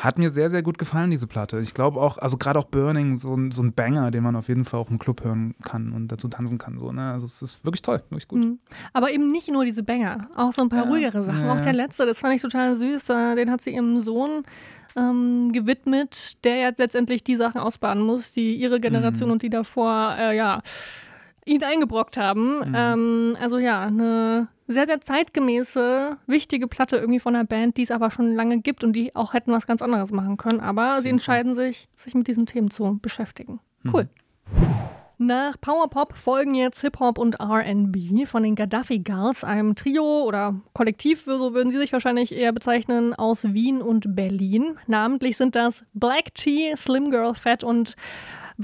hat 0.04 0.18
mir 0.18 0.32
sehr, 0.32 0.50
sehr 0.50 0.64
gut 0.64 0.78
gefallen, 0.78 1.12
diese 1.12 1.28
Platte. 1.28 1.60
Ich 1.60 1.74
glaube 1.74 2.02
auch, 2.02 2.18
also 2.18 2.38
gerade 2.38 2.58
auch 2.58 2.66
Burning, 2.66 3.18
so, 3.18 3.38
so 3.52 3.62
ein 3.62 3.74
Banger, 3.74 4.12
den 4.12 4.24
man 4.24 4.36
auf 4.36 4.48
jeden 4.48 4.66
Fall 4.66 4.80
auch 4.80 4.90
im 4.90 5.00
Club 5.00 5.24
hören 5.24 5.56
kann 5.64 5.94
und 5.94 6.08
dazu 6.08 6.28
tanzen 6.28 6.58
kann. 6.58 6.80
So, 6.80 6.92
ne? 6.92 7.12
Also 7.12 7.26
es 7.26 7.42
ist 7.42 7.66
wirklich 7.66 7.82
toll, 7.82 8.02
wirklich 8.10 8.28
gut. 8.28 8.40
Mhm. 8.40 8.60
Aber 8.94 9.12
eben 9.12 9.32
nicht 9.32 9.50
nur 9.50 9.64
diese 9.64 9.84
Banger, 9.84 10.30
auch 10.36 10.52
so 10.52 10.62
ein 10.62 10.70
paar 10.70 10.86
ja, 10.86 10.90
ruhigere 10.90 11.24
Sachen. 11.24 11.46
Ja. 11.46 11.54
Auch 11.54 11.62
der 11.62 11.74
letzte, 11.74 12.06
das 12.06 12.20
fand 12.20 12.36
ich 12.36 12.42
total 12.42 12.76
süß. 12.76 13.06
Den 13.06 13.52
hat 13.52 13.62
sie 13.62 13.76
ihrem 13.76 14.02
Sohn 14.02 14.44
ähm, 14.96 15.52
gewidmet, 15.52 16.44
der 16.44 16.58
jetzt 16.58 16.80
letztendlich 16.80 17.24
die 17.24 17.36
Sachen 17.36 17.62
ausbaden 17.62 18.04
muss, 18.04 18.32
die 18.32 18.56
ihre 18.56 18.80
Generation 18.80 19.30
mhm. 19.30 19.34
und 19.34 19.42
die 19.44 19.50
davor, 19.50 20.16
äh, 20.18 20.36
ja, 20.36 20.62
ihn 21.52 21.64
eingebrockt 21.64 22.18
haben. 22.18 22.60
Mhm. 22.60 22.76
Ähm, 22.76 23.38
also 23.40 23.58
ja, 23.58 23.82
eine 23.86 24.48
sehr, 24.68 24.86
sehr 24.86 25.02
zeitgemäße, 25.02 26.18
wichtige 26.28 26.68
Platte 26.68 26.98
irgendwie 26.98 27.20
von 27.20 27.36
einer 27.36 27.46
Band, 27.46 27.78
die 27.78 27.84
es 27.84 27.92
aber 27.92 28.12
schon 28.12 28.34
lange 28.34 28.60
gibt 28.62 28.84
und 28.84 28.94
die 28.94 29.16
auch 29.16 29.34
hätten 29.34 29.52
was 29.52 29.68
ganz 29.68 29.82
anderes 29.82 30.12
machen 30.12 30.38
können. 30.38 30.60
Aber 30.60 31.02
sie 31.02 31.10
entscheiden 31.10 31.56
sich, 31.56 31.90
sich 31.96 32.16
mit 32.16 32.28
diesen 32.28 32.46
Themen 32.46 32.72
zu 32.72 33.00
beschäftigen. 33.02 33.60
Mhm. 33.84 33.94
Cool. 33.94 34.10
Mhm. 34.46 34.82
Nach 35.24 35.54
Powerpop 35.62 36.18
folgen 36.18 36.56
jetzt 36.56 36.82
Hip-Hop 36.82 37.20
und 37.20 37.40
RB 37.40 38.26
von 38.26 38.42
den 38.42 38.56
Gaddafi 38.56 38.98
Girls, 38.98 39.44
einem 39.44 39.76
Trio 39.76 40.24
oder 40.24 40.56
Kollektiv, 40.74 41.26
so 41.26 41.54
würden 41.54 41.70
sie 41.70 41.78
sich 41.78 41.94
wahrscheinlich 41.94 42.32
eher 42.32 42.52
bezeichnen, 42.52 43.14
aus 43.14 43.54
Wien 43.54 43.84
und 43.84 44.16
Berlin. 44.16 44.80
Namentlich 44.88 45.38
sind 45.38 45.56
das 45.56 45.86
Black 45.94 46.34
Tea, 46.34 46.74
Slim 46.76 47.12
Girl 47.12 47.36
Fat 47.36 47.64
und 47.64 47.96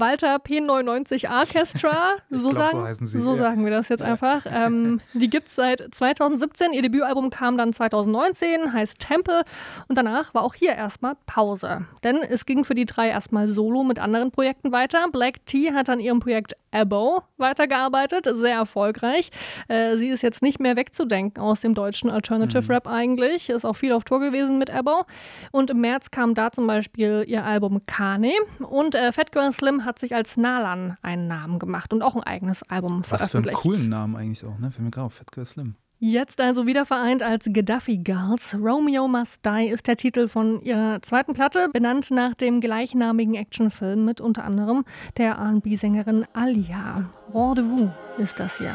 Walter 0.00 0.36
P99 0.36 1.30
Orchestra. 1.30 2.16
So, 2.30 2.50
glaub, 2.50 2.70
sagen, 2.70 2.94
so, 2.94 3.06
sie, 3.06 3.20
so 3.20 3.32
ja. 3.32 3.38
sagen 3.38 3.64
wir 3.64 3.70
das 3.70 3.88
jetzt 3.88 4.00
ja. 4.00 4.06
einfach. 4.06 4.46
Ähm, 4.48 5.00
die 5.14 5.28
gibt 5.28 5.48
es 5.48 5.56
seit 5.56 5.82
2017. 5.92 6.72
Ihr 6.72 6.82
Debütalbum 6.82 7.30
kam 7.30 7.56
dann 7.56 7.72
2019, 7.72 8.72
heißt 8.72 8.98
Temple. 9.00 9.42
Und 9.88 9.96
danach 9.96 10.34
war 10.34 10.42
auch 10.42 10.54
hier 10.54 10.74
erstmal 10.74 11.14
Pause. 11.26 11.86
Denn 12.04 12.16
es 12.16 12.46
ging 12.46 12.64
für 12.64 12.74
die 12.74 12.84
drei 12.84 13.08
erstmal 13.08 13.48
solo 13.48 13.82
mit 13.82 13.98
anderen 13.98 14.30
Projekten 14.30 14.72
weiter. 14.72 15.06
Black 15.10 15.46
Tea 15.46 15.72
hat 15.72 15.88
an 15.88 16.00
ihrem 16.00 16.20
Projekt 16.20 16.54
Abo 16.70 17.22
weitergearbeitet, 17.38 18.28
sehr 18.34 18.56
erfolgreich. 18.56 19.30
Äh, 19.68 19.96
sie 19.96 20.08
ist 20.08 20.22
jetzt 20.22 20.42
nicht 20.42 20.60
mehr 20.60 20.76
wegzudenken 20.76 21.42
aus 21.42 21.60
dem 21.60 21.74
deutschen 21.74 22.10
Alternative 22.10 22.62
mhm. 22.62 22.70
Rap 22.70 22.86
eigentlich. 22.86 23.48
Ist 23.48 23.64
auch 23.64 23.74
viel 23.74 23.92
auf 23.92 24.04
Tour 24.04 24.20
gewesen 24.20 24.58
mit 24.58 24.70
Abo. 24.70 25.04
Und 25.50 25.70
im 25.70 25.80
März 25.80 26.10
kam 26.10 26.34
da 26.34 26.52
zum 26.52 26.66
Beispiel 26.66 27.24
ihr 27.26 27.44
Album 27.44 27.86
Kane. 27.86 28.32
Und 28.58 28.94
äh, 28.94 29.12
Fat 29.12 29.32
Girl 29.32 29.52
Slim 29.52 29.84
hat 29.84 29.87
sich 29.96 30.14
als 30.14 30.36
Nalan 30.36 30.96
einen 31.02 31.28
Namen 31.28 31.58
gemacht 31.58 31.92
und 31.92 32.02
auch 32.02 32.16
ein 32.16 32.22
eigenes 32.22 32.62
Album 32.68 33.02
Was 33.08 33.08
veröffentlicht. 33.08 33.56
Was 33.56 33.62
für 33.62 33.68
einen 33.68 33.76
coolen 33.76 33.90
Namen 33.90 34.16
eigentlich 34.16 34.44
auch, 34.44 34.58
ne? 34.58 34.70
Fällt 34.70 34.84
mir 34.84 34.90
gerade 34.90 35.06
auf, 35.06 35.14
Fat 35.14 35.32
Girl 35.32 35.46
Slim. 35.46 35.76
Jetzt 36.00 36.40
also 36.40 36.66
wieder 36.66 36.86
vereint 36.86 37.24
als 37.24 37.46
Gaddafi 37.52 37.98
Girls. 37.98 38.54
Romeo 38.54 39.08
Must 39.08 39.44
Die 39.44 39.66
ist 39.66 39.88
der 39.88 39.96
Titel 39.96 40.28
von 40.28 40.62
ihrer 40.62 41.02
zweiten 41.02 41.32
Platte, 41.32 41.68
benannt 41.72 42.12
nach 42.12 42.34
dem 42.34 42.60
gleichnamigen 42.60 43.34
Actionfilm 43.34 44.04
mit 44.04 44.20
unter 44.20 44.44
anderem 44.44 44.84
der 45.16 45.36
RB-Sängerin 45.40 46.24
Alia. 46.34 47.10
Rendezvous 47.34 47.90
ist 48.18 48.38
das 48.38 48.58
hier. 48.58 48.74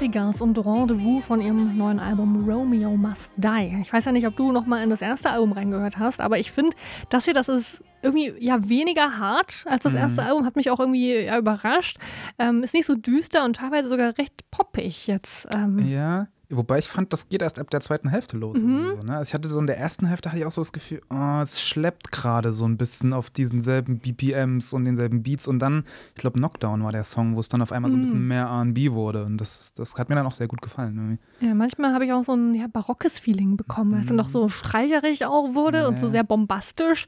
Girls 0.00 0.40
und 0.40 0.58
Rendezvous 0.58 1.24
von 1.24 1.40
ihrem 1.40 1.78
neuen 1.78 2.00
Album 2.00 2.48
Romeo 2.48 2.96
Must 2.96 3.30
Die. 3.36 3.78
Ich 3.80 3.92
weiß 3.92 4.06
ja 4.06 4.12
nicht, 4.12 4.26
ob 4.26 4.36
du 4.36 4.50
noch 4.50 4.66
mal 4.66 4.82
in 4.82 4.90
das 4.90 5.00
erste 5.00 5.30
Album 5.30 5.52
reingehört 5.52 5.98
hast, 5.98 6.20
aber 6.20 6.38
ich 6.38 6.50
finde, 6.50 6.76
das 7.10 7.24
hier, 7.24 7.34
das 7.34 7.48
ist 7.48 7.80
irgendwie 8.02 8.34
ja 8.38 8.68
weniger 8.68 9.18
hart 9.18 9.64
als 9.68 9.84
das 9.84 9.94
erste 9.94 10.22
Album, 10.22 10.44
hat 10.44 10.56
mich 10.56 10.70
auch 10.70 10.80
irgendwie 10.80 11.14
ja, 11.14 11.38
überrascht. 11.38 11.98
Ähm, 12.38 12.62
ist 12.64 12.74
nicht 12.74 12.86
so 12.86 12.96
düster 12.96 13.44
und 13.44 13.56
teilweise 13.56 13.88
sogar 13.88 14.18
recht 14.18 14.50
poppig 14.50 15.06
jetzt. 15.06 15.46
Ähm, 15.56 15.78
Ja, 15.78 16.26
wobei 16.56 16.78
ich 16.78 16.88
fand, 16.88 17.12
das 17.12 17.28
geht 17.28 17.42
erst 17.42 17.58
ab 17.58 17.70
der 17.70 17.80
zweiten 17.80 18.08
Hälfte 18.08 18.36
los. 18.36 18.56
irgendwie 18.56 18.96
So, 18.96 19.02
ne? 19.02 19.16
also 19.16 19.28
ich 19.28 19.34
hatte 19.34 19.48
so 19.48 19.58
in 19.58 19.66
der 19.66 19.78
ersten 19.78 20.06
Hälfte 20.06 20.30
hatte 20.30 20.38
ich 20.38 20.44
auch 20.46 20.50
so 20.50 20.60
das 20.60 20.72
Gefühl, 20.72 21.00
oh, 21.10 21.40
es 21.42 21.60
schleppt 21.60 22.12
gerade 22.12 22.52
so 22.52 22.64
ein 22.66 22.76
bisschen 22.76 23.12
auf 23.12 23.30
diesen 23.30 23.60
selben 23.60 23.98
BPMs 23.98 24.72
und 24.72 24.84
denselben 24.84 25.22
Beats 25.22 25.46
und 25.46 25.58
dann, 25.58 25.84
ich 26.14 26.20
glaube, 26.20 26.38
Knockdown 26.38 26.82
war 26.84 26.92
der 26.92 27.04
Song, 27.04 27.36
wo 27.36 27.40
es 27.40 27.48
dann 27.48 27.62
auf 27.62 27.72
einmal 27.72 27.90
so 27.90 27.96
ein 27.96 28.00
bisschen 28.02 28.26
mehr 28.26 28.44
R&B 28.46 28.92
wurde 28.92 29.24
und 29.24 29.38
das, 29.38 29.72
das 29.74 29.94
hat 29.96 30.08
mir 30.08 30.14
dann 30.14 30.26
auch 30.26 30.34
sehr 30.34 30.48
gut 30.48 30.62
gefallen. 30.62 30.96
Irgendwie. 30.96 31.46
Ja, 31.46 31.54
manchmal 31.54 31.92
habe 31.92 32.04
ich 32.04 32.12
auch 32.12 32.24
so 32.24 32.34
ein 32.34 32.54
ja, 32.54 32.66
barockes 32.66 33.18
Feeling 33.18 33.56
bekommen, 33.56 33.92
weil 33.92 34.00
es 34.00 34.06
dann 34.06 34.16
doch 34.18 34.28
so 34.28 34.48
streicherig 34.48 35.26
auch 35.26 35.54
wurde 35.54 35.88
und 35.88 35.98
so 35.98 36.06
Ja. 36.06 36.12
sehr 36.12 36.24
bombastisch. 36.24 37.06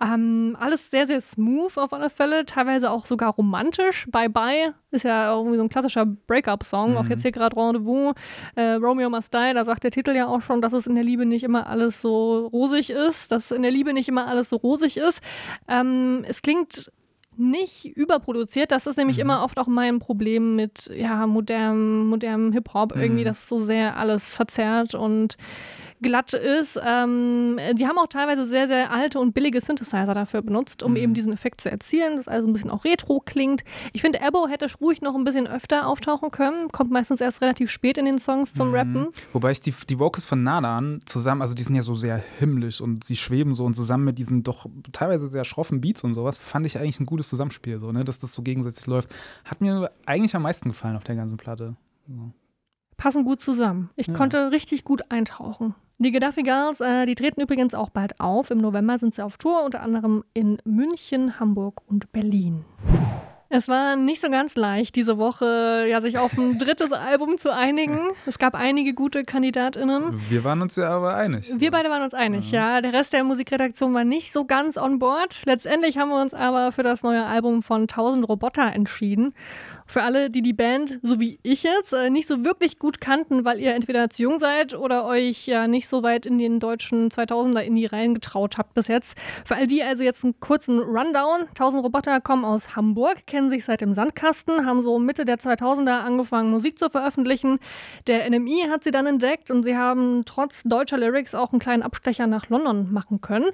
Ähm, 0.00 0.56
alles 0.58 0.90
sehr, 0.90 1.06
sehr 1.06 1.20
smooth 1.20 1.76
auf 1.78 1.92
alle 1.92 2.10
Fälle, 2.10 2.44
teilweise 2.46 2.90
auch 2.90 3.06
sogar 3.06 3.32
romantisch. 3.32 4.06
Bye 4.10 4.28
Bye 4.28 4.74
ist 4.90 5.02
ja 5.02 5.34
irgendwie 5.36 5.56
so 5.56 5.62
ein 5.64 5.68
klassischer 5.68 6.06
Breakup-Song, 6.06 6.96
auch 6.96 7.06
jetzt 7.08 7.22
hier 7.22 7.32
gerade 7.32 7.56
Rendezvous. 7.56 8.14
Äh, 8.54 8.74
Romeo 8.84 9.10
Must 9.10 9.32
Die, 9.32 9.54
da 9.54 9.64
sagt 9.64 9.84
der 9.84 9.90
Titel 9.90 10.10
ja 10.10 10.26
auch 10.26 10.42
schon, 10.42 10.60
dass 10.60 10.72
es 10.72 10.86
in 10.86 10.94
der 10.94 11.04
Liebe 11.04 11.26
nicht 11.26 11.42
immer 11.42 11.66
alles 11.66 12.02
so 12.02 12.46
rosig 12.48 12.90
ist, 12.90 13.32
dass 13.32 13.50
in 13.50 13.62
der 13.62 13.70
Liebe 13.70 13.92
nicht 13.92 14.08
immer 14.08 14.26
alles 14.26 14.50
so 14.50 14.56
rosig 14.56 14.96
ist. 14.96 15.20
Ähm, 15.68 16.24
es 16.28 16.42
klingt 16.42 16.90
nicht 17.36 17.84
überproduziert. 17.96 18.70
Das 18.70 18.86
ist 18.86 18.96
nämlich 18.96 19.18
immer 19.18 19.42
oft 19.42 19.58
auch 19.58 19.66
mein 19.66 19.98
Problem 19.98 20.56
mit 20.56 20.90
ja, 20.94 21.26
modernem, 21.26 22.06
modernem 22.06 22.52
Hip-Hop, 22.52 22.94
irgendwie, 22.96 23.24
dass 23.24 23.38
es 23.40 23.48
so 23.48 23.60
sehr 23.60 23.96
alles 23.96 24.32
verzerrt 24.32 24.94
und 24.94 25.36
glatt 26.04 26.34
ist. 26.34 26.78
Ähm, 26.80 27.58
die 27.72 27.88
haben 27.88 27.98
auch 27.98 28.06
teilweise 28.06 28.46
sehr, 28.46 28.68
sehr 28.68 28.92
alte 28.92 29.18
und 29.18 29.32
billige 29.32 29.60
Synthesizer 29.60 30.14
dafür 30.14 30.42
benutzt, 30.42 30.82
um 30.82 30.94
eben 30.94 31.14
diesen 31.14 31.32
Effekt 31.32 31.60
zu 31.60 31.70
erzielen, 31.70 32.16
das 32.16 32.28
also 32.28 32.46
ein 32.46 32.52
bisschen 32.52 32.70
auch 32.70 32.84
retro 32.84 33.20
klingt. 33.24 33.64
Ich 33.92 34.02
finde, 34.02 34.20
Ebo 34.20 34.46
hätte 34.46 34.66
ruhig 34.80 35.00
noch 35.00 35.14
ein 35.14 35.24
bisschen 35.24 35.46
öfter 35.46 35.88
auftauchen 35.88 36.30
können, 36.30 36.68
kommt 36.68 36.90
meistens 36.90 37.20
erst 37.20 37.40
relativ 37.40 37.70
spät 37.70 37.98
in 37.98 38.04
den 38.04 38.18
Songs 38.18 38.54
zum 38.54 38.72
Rappen. 38.72 39.08
Wobei 39.32 39.50
ich 39.50 39.60
die, 39.60 39.74
die 39.88 39.98
Vocals 39.98 40.26
von 40.26 40.42
Nadan 40.42 41.00
zusammen, 41.06 41.42
also 41.42 41.54
die 41.54 41.62
sind 41.62 41.74
ja 41.74 41.82
so 41.82 41.94
sehr 41.94 42.22
himmlisch 42.38 42.80
und 42.80 43.02
sie 43.02 43.16
schweben 43.16 43.54
so 43.54 43.64
und 43.64 43.74
zusammen 43.74 44.04
mit 44.04 44.18
diesen 44.18 44.42
doch 44.42 44.66
teilweise 44.92 45.26
sehr 45.26 45.44
schroffen 45.44 45.80
Beats 45.80 46.04
und 46.04 46.14
sowas, 46.14 46.38
fand 46.38 46.66
ich 46.66 46.78
eigentlich 46.78 47.00
ein 47.00 47.06
gutes 47.06 47.28
Zusammenspiel, 47.28 47.80
so, 47.80 47.90
ne? 47.90 48.04
dass 48.04 48.20
das 48.20 48.34
so 48.34 48.42
gegensätzlich 48.42 48.86
läuft. 48.86 49.10
Hat 49.44 49.60
mir 49.60 49.90
eigentlich 50.06 50.36
am 50.36 50.42
meisten 50.42 50.68
gefallen 50.68 50.96
auf 50.96 51.04
der 51.04 51.16
ganzen 51.16 51.38
Platte. 51.38 51.76
passen 52.96 53.24
gut 53.24 53.40
zusammen. 53.40 53.90
Ich 53.96 54.12
konnte 54.12 54.50
richtig 54.50 54.84
gut 54.84 55.10
eintauchen. 55.10 55.74
Die 55.98 56.10
Gaddafi 56.10 56.42
Girls, 56.42 56.80
äh, 56.80 57.06
die 57.06 57.14
treten 57.14 57.40
übrigens 57.40 57.72
auch 57.72 57.88
bald 57.88 58.18
auf. 58.18 58.50
Im 58.50 58.58
November 58.58 58.98
sind 58.98 59.14
sie 59.14 59.24
auf 59.24 59.36
Tour, 59.36 59.62
unter 59.64 59.80
anderem 59.80 60.24
in 60.34 60.58
München, 60.64 61.38
Hamburg 61.38 61.82
und 61.86 62.10
Berlin. 62.10 62.64
Es 63.48 63.68
war 63.68 63.94
nicht 63.94 64.20
so 64.20 64.28
ganz 64.28 64.56
leicht, 64.56 64.96
diese 64.96 65.16
Woche 65.16 65.86
ja, 65.88 66.00
sich 66.00 66.18
auf 66.18 66.36
ein 66.36 66.58
drittes 66.58 66.90
Album 66.92 67.38
zu 67.38 67.54
einigen. 67.54 68.08
Es 68.26 68.40
gab 68.40 68.56
einige 68.56 68.94
gute 68.94 69.22
KandidatInnen. 69.22 70.20
Wir 70.28 70.42
waren 70.42 70.60
uns 70.62 70.74
ja 70.74 70.88
aber 70.88 71.14
einig. 71.14 71.48
Wir 71.56 71.70
beide 71.70 71.88
waren 71.88 72.02
uns 72.02 72.14
einig, 72.14 72.50
ja. 72.50 72.80
Der 72.80 72.92
Rest 72.92 73.12
der 73.12 73.22
Musikredaktion 73.22 73.94
war 73.94 74.02
nicht 74.02 74.32
so 74.32 74.44
ganz 74.44 74.76
on 74.76 74.98
board. 74.98 75.42
Letztendlich 75.46 75.98
haben 75.98 76.08
wir 76.08 76.20
uns 76.20 76.34
aber 76.34 76.72
für 76.72 76.82
das 76.82 77.04
neue 77.04 77.24
Album 77.24 77.62
von 77.62 77.82
1000 77.82 78.28
Roboter 78.28 78.72
entschieden. 78.72 79.34
Für 79.86 80.02
alle, 80.02 80.30
die 80.30 80.42
die 80.42 80.52
Band, 80.52 80.98
so 81.02 81.20
wie 81.20 81.38
ich 81.42 81.62
jetzt, 81.62 81.92
äh, 81.92 82.08
nicht 82.10 82.26
so 82.26 82.44
wirklich 82.44 82.78
gut 82.78 83.00
kannten, 83.00 83.44
weil 83.44 83.60
ihr 83.60 83.74
entweder 83.74 84.08
zu 84.08 84.22
jung 84.22 84.38
seid 84.38 84.74
oder 84.74 85.04
euch 85.04 85.46
ja 85.46 85.68
nicht 85.68 85.88
so 85.88 86.02
weit 86.02 86.26
in 86.26 86.38
den 86.38 86.58
deutschen 86.58 87.10
2000er 87.10 87.60
in 87.60 87.74
die 87.74 87.86
Reihen 87.86 88.14
getraut 88.14 88.56
habt 88.56 88.74
bis 88.74 88.88
jetzt. 88.88 89.16
Für 89.44 89.56
all 89.56 89.66
die 89.66 89.82
also 89.82 90.02
jetzt 90.02 90.24
einen 90.24 90.40
kurzen 90.40 90.80
Rundown. 90.80 91.48
1000 91.50 91.84
Roboter 91.84 92.20
kommen 92.20 92.44
aus 92.44 92.76
Hamburg, 92.76 93.26
kennen 93.26 93.50
sich 93.50 93.64
seit 93.64 93.82
dem 93.82 93.94
Sandkasten, 93.94 94.66
haben 94.66 94.82
so 94.82 94.98
Mitte 94.98 95.24
der 95.24 95.38
2000er 95.38 96.00
angefangen, 96.00 96.50
Musik 96.50 96.78
zu 96.78 96.88
veröffentlichen. 96.88 97.58
Der 98.06 98.28
NMI 98.28 98.68
hat 98.70 98.84
sie 98.84 98.90
dann 98.90 99.06
entdeckt 99.06 99.50
und 99.50 99.62
sie 99.64 99.76
haben 99.76 100.24
trotz 100.24 100.62
deutscher 100.64 100.96
Lyrics 100.96 101.34
auch 101.34 101.52
einen 101.52 101.60
kleinen 101.60 101.82
Abstecher 101.82 102.26
nach 102.26 102.48
London 102.48 102.92
machen 102.92 103.20
können. 103.20 103.50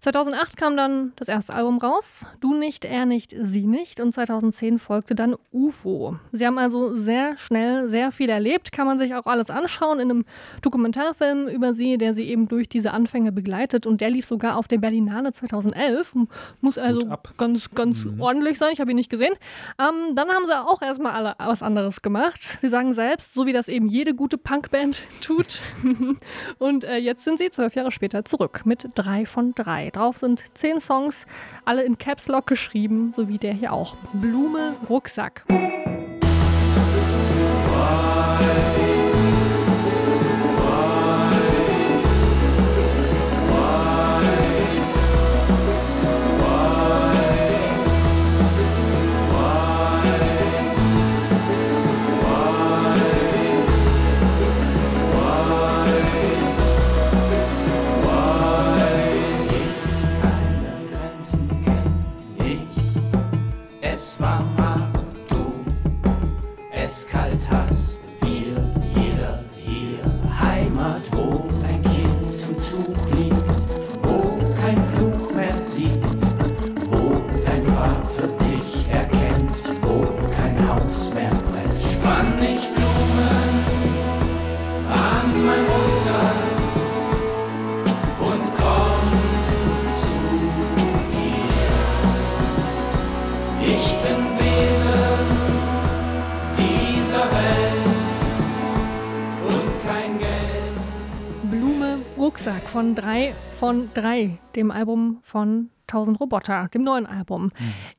2008 0.00 0.56
kam 0.56 0.76
dann 0.78 1.12
das 1.16 1.28
erste 1.28 1.52
Album 1.52 1.78
raus, 1.78 2.24
Du 2.40 2.54
nicht, 2.54 2.86
er 2.86 3.04
nicht, 3.04 3.34
sie 3.38 3.66
nicht 3.66 4.00
und 4.00 4.12
2010 4.12 4.78
folgte 4.78 5.14
dann 5.14 5.36
UFO. 5.70 6.16
Sie 6.32 6.46
haben 6.46 6.58
also 6.58 6.96
sehr 6.96 7.36
schnell 7.38 7.88
sehr 7.88 8.12
viel 8.12 8.28
erlebt, 8.28 8.72
kann 8.72 8.86
man 8.86 8.98
sich 8.98 9.14
auch 9.14 9.26
alles 9.26 9.50
anschauen 9.50 10.00
in 10.00 10.10
einem 10.10 10.24
Dokumentarfilm 10.62 11.48
über 11.48 11.74
sie, 11.74 11.96
der 11.96 12.14
sie 12.14 12.28
eben 12.28 12.48
durch 12.48 12.68
diese 12.68 12.92
Anfänge 12.92 13.32
begleitet 13.32 13.86
und 13.86 14.00
der 14.00 14.10
lief 14.10 14.26
sogar 14.26 14.56
auf 14.56 14.68
der 14.68 14.78
Berlinale 14.78 15.32
2011, 15.32 16.14
muss 16.60 16.78
also 16.78 17.00
ganz, 17.36 17.70
ganz 17.70 18.04
ordentlich 18.18 18.58
sein, 18.58 18.70
ich 18.72 18.80
habe 18.80 18.90
ihn 18.90 18.96
nicht 18.96 19.10
gesehen. 19.10 19.34
Ähm, 19.78 20.14
dann 20.16 20.28
haben 20.28 20.46
sie 20.46 20.58
auch 20.58 20.82
erstmal 20.82 21.12
alle 21.12 21.34
was 21.38 21.62
anderes 21.62 22.02
gemacht. 22.02 22.58
Sie 22.60 22.68
sagen 22.68 22.92
selbst, 22.94 23.34
so 23.34 23.46
wie 23.46 23.52
das 23.52 23.68
eben 23.68 23.88
jede 23.88 24.14
gute 24.14 24.38
Punkband 24.38 25.02
tut. 25.20 25.60
Und 26.58 26.84
äh, 26.84 26.96
jetzt 26.96 27.24
sind 27.24 27.38
sie 27.38 27.50
zwölf 27.50 27.74
Jahre 27.74 27.92
später 27.92 28.24
zurück 28.24 28.62
mit 28.64 28.88
drei 28.94 29.26
von 29.26 29.54
drei. 29.54 29.90
Drauf 29.90 30.18
sind 30.18 30.44
zehn 30.54 30.80
Songs, 30.80 31.26
alle 31.64 31.82
in 31.82 31.98
Caps 31.98 32.28
Lock 32.28 32.46
geschrieben, 32.46 33.12
so 33.12 33.28
wie 33.28 33.38
der 33.38 33.52
hier 33.52 33.72
auch. 33.72 33.96
Blume, 34.12 34.74
Rucksack. 34.88 35.44
Es 66.90 67.06
Rucksack 102.40 102.70
von 102.70 102.94
drei 102.94 103.34
von 103.58 103.90
drei, 103.92 104.38
dem 104.56 104.70
Album 104.70 105.18
von 105.22 105.68
1000 105.88 106.18
Roboter, 106.20 106.68
dem 106.72 106.84
neuen 106.84 107.04
Album. 107.04 107.50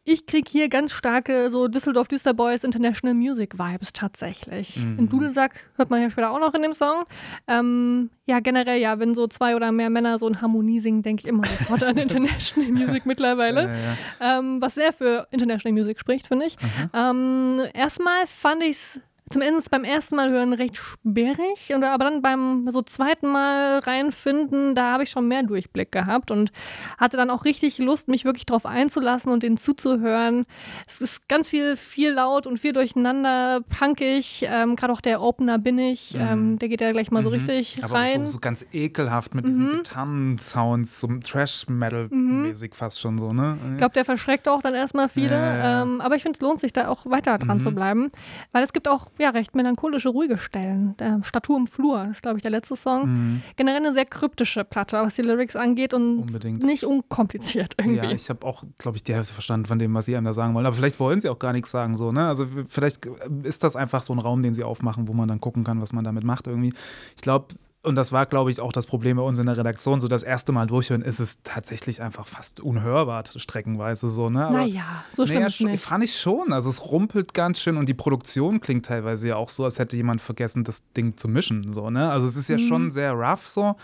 Ich 0.03 0.25
krieg 0.25 0.47
hier 0.49 0.67
ganz 0.67 0.93
starke 0.93 1.51
so 1.51 1.67
Düsseldorf 1.67 2.07
Düsterboys 2.07 2.63
International 2.63 3.13
Music 3.13 3.59
Vibes 3.59 3.93
tatsächlich. 3.93 4.77
In 4.77 5.09
Dudelsack 5.09 5.69
hört 5.75 5.91
man 5.91 6.01
ja 6.01 6.09
später 6.09 6.31
auch 6.31 6.39
noch 6.39 6.55
in 6.55 6.63
dem 6.63 6.73
Song. 6.73 7.03
Ähm, 7.47 8.09
ja, 8.25 8.39
generell 8.39 8.79
ja, 8.81 8.97
wenn 8.97 9.13
so 9.13 9.27
zwei 9.27 9.55
oder 9.55 9.71
mehr 9.71 9.91
Männer 9.91 10.17
so 10.17 10.27
in 10.27 10.41
Harmonie 10.41 10.79
singen, 10.79 11.03
denke 11.03 11.21
ich 11.21 11.27
immer 11.27 11.45
sofort 11.45 11.83
an 11.83 11.97
International 11.99 12.71
Music 12.71 13.05
mittlerweile. 13.05 13.61
Ja, 13.71 13.77
ja. 13.77 14.39
Ähm, 14.39 14.59
was 14.59 14.73
sehr 14.73 14.91
für 14.91 15.27
International 15.29 15.77
Music 15.77 15.99
spricht, 15.99 16.27
finde 16.27 16.47
ich. 16.47 16.57
Ähm, 16.93 17.61
erstmal 17.73 18.25
fand 18.25 18.63
ich 18.63 18.71
es 18.71 18.99
zumindest 19.31 19.71
beim 19.71 19.83
ersten 19.83 20.15
Mal 20.15 20.29
hören 20.29 20.53
recht 20.53 20.77
sperrig, 20.77 21.73
und, 21.73 21.83
aber 21.83 22.05
dann 22.05 22.21
beim 22.21 22.67
so 22.69 22.81
zweiten 22.81 23.27
Mal 23.27 23.79
reinfinden, 23.79 24.75
da 24.75 24.91
habe 24.93 25.03
ich 25.03 25.09
schon 25.09 25.27
mehr 25.27 25.43
Durchblick 25.43 25.91
gehabt 25.91 26.31
und 26.31 26.51
hatte 26.97 27.17
dann 27.17 27.29
auch 27.29 27.45
richtig 27.45 27.77
Lust, 27.77 28.07
mich 28.07 28.25
wirklich 28.25 28.45
drauf 28.45 28.65
einzulassen 28.65 29.31
und 29.31 29.43
denen 29.43 29.57
zuzuhören. 29.57 30.45
Es 30.87 31.01
ist 31.01 31.27
ganz 31.29 31.49
viel, 31.49 31.75
viel 31.77 32.11
laut 32.11 32.47
und 32.47 32.59
viel 32.59 32.73
durcheinander, 32.73 33.61
punkig. 33.79 34.45
Ähm, 34.47 34.75
Gerade 34.75 34.93
auch 34.93 35.01
der 35.01 35.21
Opener 35.21 35.57
bin 35.57 35.77
ich, 35.79 36.15
ähm, 36.15 36.59
der 36.59 36.69
geht 36.69 36.81
ja 36.81 36.91
gleich 36.91 37.11
mal 37.11 37.23
so 37.23 37.29
richtig 37.29 37.61
Mhm. 37.77 37.83
Aber 37.83 37.95
rein. 37.95 38.27
so, 38.27 38.33
so 38.33 38.39
ganz 38.39 38.65
ekelhaft 38.71 39.35
mit 39.35 39.45
diesen 39.45 39.77
Gitarren-Sounds, 39.77 40.99
so 40.99 41.07
Trash-Metal-mäßig 41.07 42.75
fast 42.75 42.99
schon 42.99 43.17
so, 43.17 43.31
ne? 43.33 43.57
Ich 43.71 43.77
glaube, 43.77 43.93
der 43.93 44.05
verschreckt 44.05 44.47
auch 44.47 44.61
dann 44.61 44.73
erstmal 44.73 45.09
viele. 45.09 45.31
Ja, 45.31 45.55
ja, 45.55 45.57
ja. 45.57 45.81
Ähm, 45.83 46.01
aber 46.01 46.15
ich 46.15 46.23
finde, 46.23 46.37
es 46.37 46.41
lohnt 46.41 46.59
sich 46.59 46.73
da 46.73 46.87
auch 46.87 47.05
weiter 47.05 47.37
dran 47.37 47.59
zu 47.59 47.71
bleiben. 47.71 48.11
Weil 48.51 48.63
es 48.63 48.73
gibt 48.73 48.87
auch 48.87 49.07
ja, 49.21 49.29
recht 49.29 49.55
melancholische, 49.55 50.09
ruhige 50.09 50.37
Stellen. 50.37 50.95
Der 50.97 51.21
Statue 51.23 51.57
im 51.57 51.67
Flur 51.67 52.07
ist, 52.11 52.21
glaube 52.21 52.37
ich, 52.37 52.41
der 52.41 52.51
letzte 52.51 52.75
Song. 52.75 53.09
Mhm. 53.09 53.41
Generell 53.55 53.77
eine 53.77 53.93
sehr 53.93 54.05
kryptische 54.05 54.63
Platte, 54.63 54.97
was 54.97 55.15
die 55.15 55.21
Lyrics 55.21 55.55
angeht 55.55 55.93
und 55.93 56.19
Unbedingt. 56.19 56.63
nicht 56.63 56.83
unkompliziert 56.83 57.75
irgendwie. 57.77 57.97
Ja, 57.97 58.11
ich 58.11 58.29
habe 58.29 58.45
auch, 58.45 58.63
glaube 58.77 58.97
ich, 58.97 59.03
die 59.03 59.13
Hälfte 59.13 59.33
verstanden 59.33 59.67
von 59.67 59.79
dem, 59.79 59.93
was 59.93 60.05
sie 60.05 60.15
einem 60.15 60.25
da 60.25 60.33
sagen 60.33 60.53
wollen. 60.53 60.65
Aber 60.65 60.75
vielleicht 60.75 60.99
wollen 60.99 61.19
sie 61.21 61.29
auch 61.29 61.39
gar 61.39 61.53
nichts 61.53 61.71
sagen, 61.71 61.95
so, 61.95 62.11
ne? 62.11 62.27
Also 62.27 62.47
vielleicht 62.67 63.05
ist 63.43 63.63
das 63.63 63.75
einfach 63.75 64.03
so 64.03 64.13
ein 64.13 64.19
Raum, 64.19 64.41
den 64.41 64.53
sie 64.53 64.63
aufmachen, 64.63 65.07
wo 65.07 65.13
man 65.13 65.27
dann 65.27 65.39
gucken 65.39 65.63
kann, 65.63 65.81
was 65.81 65.93
man 65.93 66.03
damit 66.03 66.23
macht 66.23 66.47
irgendwie. 66.47 66.73
Ich 67.15 67.21
glaube, 67.21 67.47
und 67.83 67.95
das 67.95 68.11
war, 68.11 68.25
glaube 68.27 68.51
ich, 68.51 68.59
auch 68.59 68.71
das 68.71 68.85
Problem 68.85 69.17
bei 69.17 69.23
uns 69.23 69.39
in 69.39 69.47
der 69.47 69.57
Redaktion. 69.57 69.99
So 70.01 70.07
das 70.07 70.21
erste 70.23 70.51
Mal 70.51 70.67
durchhören 70.67 71.01
ist 71.01 71.19
es 71.19 71.41
tatsächlich 71.41 72.01
einfach 72.01 72.27
fast 72.27 72.59
unhörbar, 72.59 73.23
streckenweise 73.35 74.07
so, 74.09 74.29
ne? 74.29 74.45
Aber- 74.45 74.59
naja, 74.59 75.03
so 75.11 75.25
schlimm 75.25 75.37
naja, 75.39 75.47
ist 75.47 75.61
nicht. 75.61 75.83
fand 75.83 76.03
ich 76.03 76.19
schon. 76.19 76.53
Also 76.53 76.69
es 76.69 76.85
rumpelt 76.91 77.33
ganz 77.33 77.59
schön 77.59 77.77
und 77.77 77.89
die 77.89 77.93
Produktion 77.95 78.61
klingt 78.61 78.85
teilweise 78.85 79.29
ja 79.29 79.35
auch 79.35 79.49
so, 79.49 79.63
als 79.65 79.79
hätte 79.79 79.95
jemand 79.95 80.21
vergessen, 80.21 80.63
das 80.63 80.83
Ding 80.93 81.17
zu 81.17 81.27
mischen. 81.27 81.73
So, 81.73 81.89
ne? 81.89 82.11
Also 82.11 82.27
es 82.27 82.35
ist 82.35 82.49
ja 82.49 82.57
Mhm. 82.57 82.67
schon 82.67 82.91
sehr 82.91 83.13
rough 83.13 83.47
so, 83.47 83.75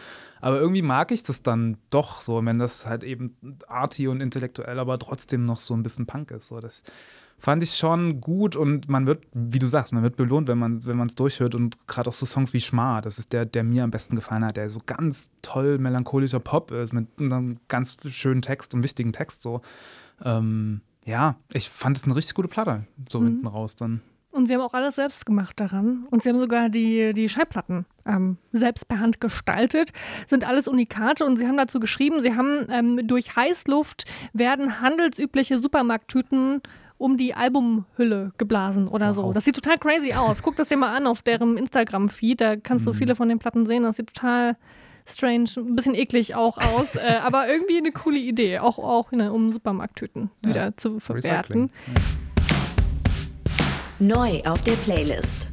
aber 0.42 0.60
irgendwie 0.60 0.84
mag 0.84 1.12
ich 1.12 1.24
das 1.24 1.42
dann 1.42 1.78
doch 1.90 2.22
so, 2.22 2.46
wenn 2.46 2.60
das 2.60 2.86
halt 2.86 3.04
eben 3.04 3.36
arty 3.68 4.08
und 4.08 4.22
intellektuell, 4.22 4.78
aber 4.78 5.00
trotzdem 5.00 5.44
noch 5.46 5.60
so 5.60 5.74
ein 5.74 5.82
bisschen 5.82 6.06
Punk 6.06 6.30
ist. 6.30 6.50
So, 6.50 6.58
das 6.58 6.84
fand 7.40 7.62
ich 7.62 7.76
schon 7.76 8.20
gut 8.20 8.56
und 8.56 8.90
man 8.90 9.06
wird, 9.06 9.24
wie 9.34 9.60
du 9.60 9.68
sagst, 9.68 9.94
man 9.94 10.04
wird 10.04 10.16
belohnt, 10.16 10.48
wenn 10.48 10.58
man 10.58 10.84
wenn 10.86 10.98
man 10.98 11.08
es 11.08 11.16
durchhört 11.16 11.56
und 11.56 11.88
gerade 11.88 12.10
auch 12.10 12.14
so 12.14 12.26
Songs 12.26 12.54
wie 12.54 12.62
Schmar, 12.62 13.02
das 13.02 13.20
ist 13.20 13.32
der, 13.34 13.46
der 13.46 13.64
mir 13.64 13.84
am 13.84 13.92
besten 13.92 14.16
gefallen 14.16 14.44
hat, 14.44 14.58
der 14.58 14.70
so 14.70 14.82
ganz 14.86 15.30
toll 15.42 15.78
melancholischer 15.78 16.40
Pop 16.40 16.72
ist 16.72 16.94
mit 16.94 17.08
einem 17.20 17.58
ganz 17.68 17.98
schönen 18.08 18.42
Text 18.42 18.74
und 18.74 18.84
wichtigen 18.84 19.14
Text 19.14 19.44
so. 19.44 19.62
Ähm, 20.24 20.82
ja, 21.06 21.36
ich 21.54 21.70
fand 21.70 21.98
es 21.98 22.04
eine 22.04 22.16
richtig 22.16 22.36
gute 22.36 22.50
Platte, 22.50 22.86
so 23.10 23.24
hinten 23.24 23.48
raus 23.48 23.76
dann. 23.76 24.02
Und 24.32 24.46
sie 24.46 24.54
haben 24.54 24.62
auch 24.62 24.74
alles 24.74 24.96
selbst 24.96 25.26
gemacht 25.26 25.60
daran. 25.60 26.06
Und 26.12 26.22
sie 26.22 26.30
haben 26.30 26.40
sogar 26.40 26.70
die, 26.70 27.14
die 27.14 27.28
Schallplatten 27.28 27.86
ähm, 28.06 28.38
selbst 28.52 28.88
per 28.88 29.00
Hand 29.00 29.20
gestaltet. 29.20 29.94
Sind 30.28 30.48
alles 30.48 30.68
Unikate 30.68 31.26
und 31.26 31.38
sie 31.38 31.48
haben 31.48 31.58
dazu 31.58 31.80
geschrieben, 31.80 32.20
sie 32.20 32.36
haben 32.36 32.68
ähm, 32.70 33.08
durch 33.08 33.36
Heißluft 33.36 34.06
werden 34.34 34.80
handelsübliche 34.80 35.58
Supermarkttüten 35.58 36.62
um 36.98 37.18
die 37.18 37.34
Albumhülle 37.34 38.32
geblasen 38.38 38.88
oder 38.88 39.14
so. 39.14 39.24
Wow. 39.24 39.34
Das 39.34 39.46
sieht 39.46 39.56
total 39.56 39.78
crazy 39.78 40.14
aus. 40.14 40.42
Guck 40.42 40.56
das 40.56 40.70
dir 40.70 40.78
mal 40.78 40.96
an 40.96 41.08
auf 41.08 41.22
deren 41.22 41.58
Instagram-Feed. 41.58 42.42
Da 42.42 42.56
kannst 42.56 42.86
du 42.88 42.94
viele 42.94 43.16
von 43.16 43.30
den 43.30 43.40
Platten 43.40 43.66
sehen. 43.66 43.84
Das 43.84 43.98
sieht 43.98 44.14
total 44.14 44.58
strange, 45.06 45.50
ein 45.58 45.76
bisschen 45.76 45.96
eklig 45.96 46.36
auch 46.36 46.58
aus. 46.58 46.96
äh, 46.96 47.18
aber 47.22 47.48
irgendwie 47.48 47.78
eine 47.78 47.92
coole 47.92 48.20
Idee. 48.20 48.60
Auch, 48.60 48.80
auch 48.80 49.12
ne, 49.12 49.32
um 49.32 49.52
Supermarkttüten 49.52 50.32
wieder 50.42 50.76
zu 50.78 51.00
verwerten. 51.00 51.70
Recycling. 51.70 51.70
Neu 54.00 54.42
auf 54.46 54.62
der 54.62 54.74
Playlist. 54.74 55.52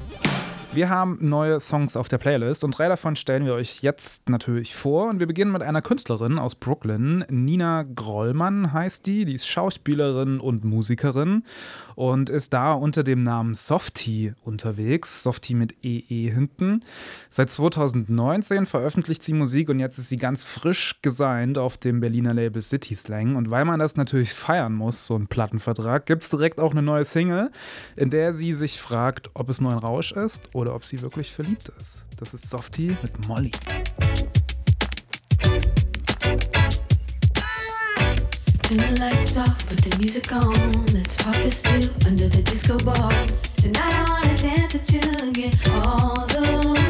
Wir 0.74 0.88
haben 0.88 1.18
neue 1.20 1.60
Songs 1.60 1.94
auf 1.94 2.08
der 2.08 2.18
Playlist 2.18 2.64
und 2.64 2.76
drei 2.76 2.88
davon 2.88 3.14
stellen 3.14 3.46
wir 3.46 3.54
euch 3.54 3.82
jetzt 3.82 4.28
natürlich 4.28 4.74
vor. 4.74 5.08
Und 5.08 5.20
wir 5.20 5.28
beginnen 5.28 5.52
mit 5.52 5.62
einer 5.62 5.82
Künstlerin 5.82 6.36
aus 6.36 6.56
Brooklyn. 6.56 7.24
Nina 7.28 7.84
Grollmann 7.84 8.72
heißt 8.72 9.06
die. 9.06 9.24
Die 9.24 9.34
ist 9.34 9.46
Schauspielerin 9.46 10.40
und 10.40 10.64
Musikerin 10.64 11.44
und 11.94 12.28
ist 12.28 12.52
da 12.52 12.72
unter 12.72 13.04
dem 13.04 13.22
Namen 13.22 13.54
Softie 13.54 14.32
unterwegs. 14.42 15.22
Softie 15.22 15.54
mit 15.54 15.76
EE 15.84 16.32
hinten. 16.32 16.80
Seit 17.30 17.50
2019 17.50 18.66
veröffentlicht 18.66 19.22
sie 19.22 19.32
Musik 19.32 19.68
und 19.68 19.78
jetzt 19.78 19.98
ist 19.98 20.08
sie 20.08 20.16
ganz 20.16 20.44
frisch 20.44 20.96
gesigned 21.02 21.56
auf 21.56 21.76
dem 21.76 22.00
Berliner 22.00 22.34
Label 22.34 22.62
City 22.62 22.96
Slang. 22.96 23.36
Und 23.36 23.48
weil 23.48 23.64
man 23.64 23.78
das 23.78 23.96
natürlich 23.96 24.32
feiern 24.32 24.74
muss, 24.74 25.06
so 25.06 25.14
ein 25.14 25.28
Plattenvertrag, 25.28 26.04
gibt 26.06 26.24
es 26.24 26.30
direkt 26.30 26.58
auch 26.58 26.72
eine 26.72 26.82
neue 26.82 27.04
Single, 27.04 27.52
in 27.94 28.10
der 28.10 28.34
sie 28.34 28.54
sich 28.54 28.80
fragt, 28.80 29.30
ob 29.34 29.48
es 29.50 29.60
nur 29.60 29.70
ein 29.70 29.78
Rausch 29.78 30.10
ist 30.10 30.52
oder 30.52 30.63
ob 30.72 30.86
sie 30.86 31.02
wirklich 31.02 31.32
verliebt 31.32 31.70
ist. 31.80 32.02
Das 32.16 32.32
ist 32.32 32.48
Softie 32.48 32.96
mit 33.02 33.28
Molly. 33.28 33.50
Turn 38.62 38.78
the 38.78 39.00
lights 39.00 39.36
off, 39.36 39.68
put 39.68 39.80
the 39.82 39.98
music 39.98 40.32
on. 40.32 40.86
Let's 40.94 41.16
pop 41.22 41.36
this 41.42 41.60
pill 41.60 41.88
under 42.06 42.28
the 42.28 42.42
disco 42.42 42.78
ball. 42.78 43.10
Tonight 43.60 43.92
I 43.92 44.04
wanna 44.08 44.34
dance 44.36 44.74
with 44.74 44.90
you 44.92 45.28
again, 45.28 45.52
all 45.74 46.26
the 46.28 46.83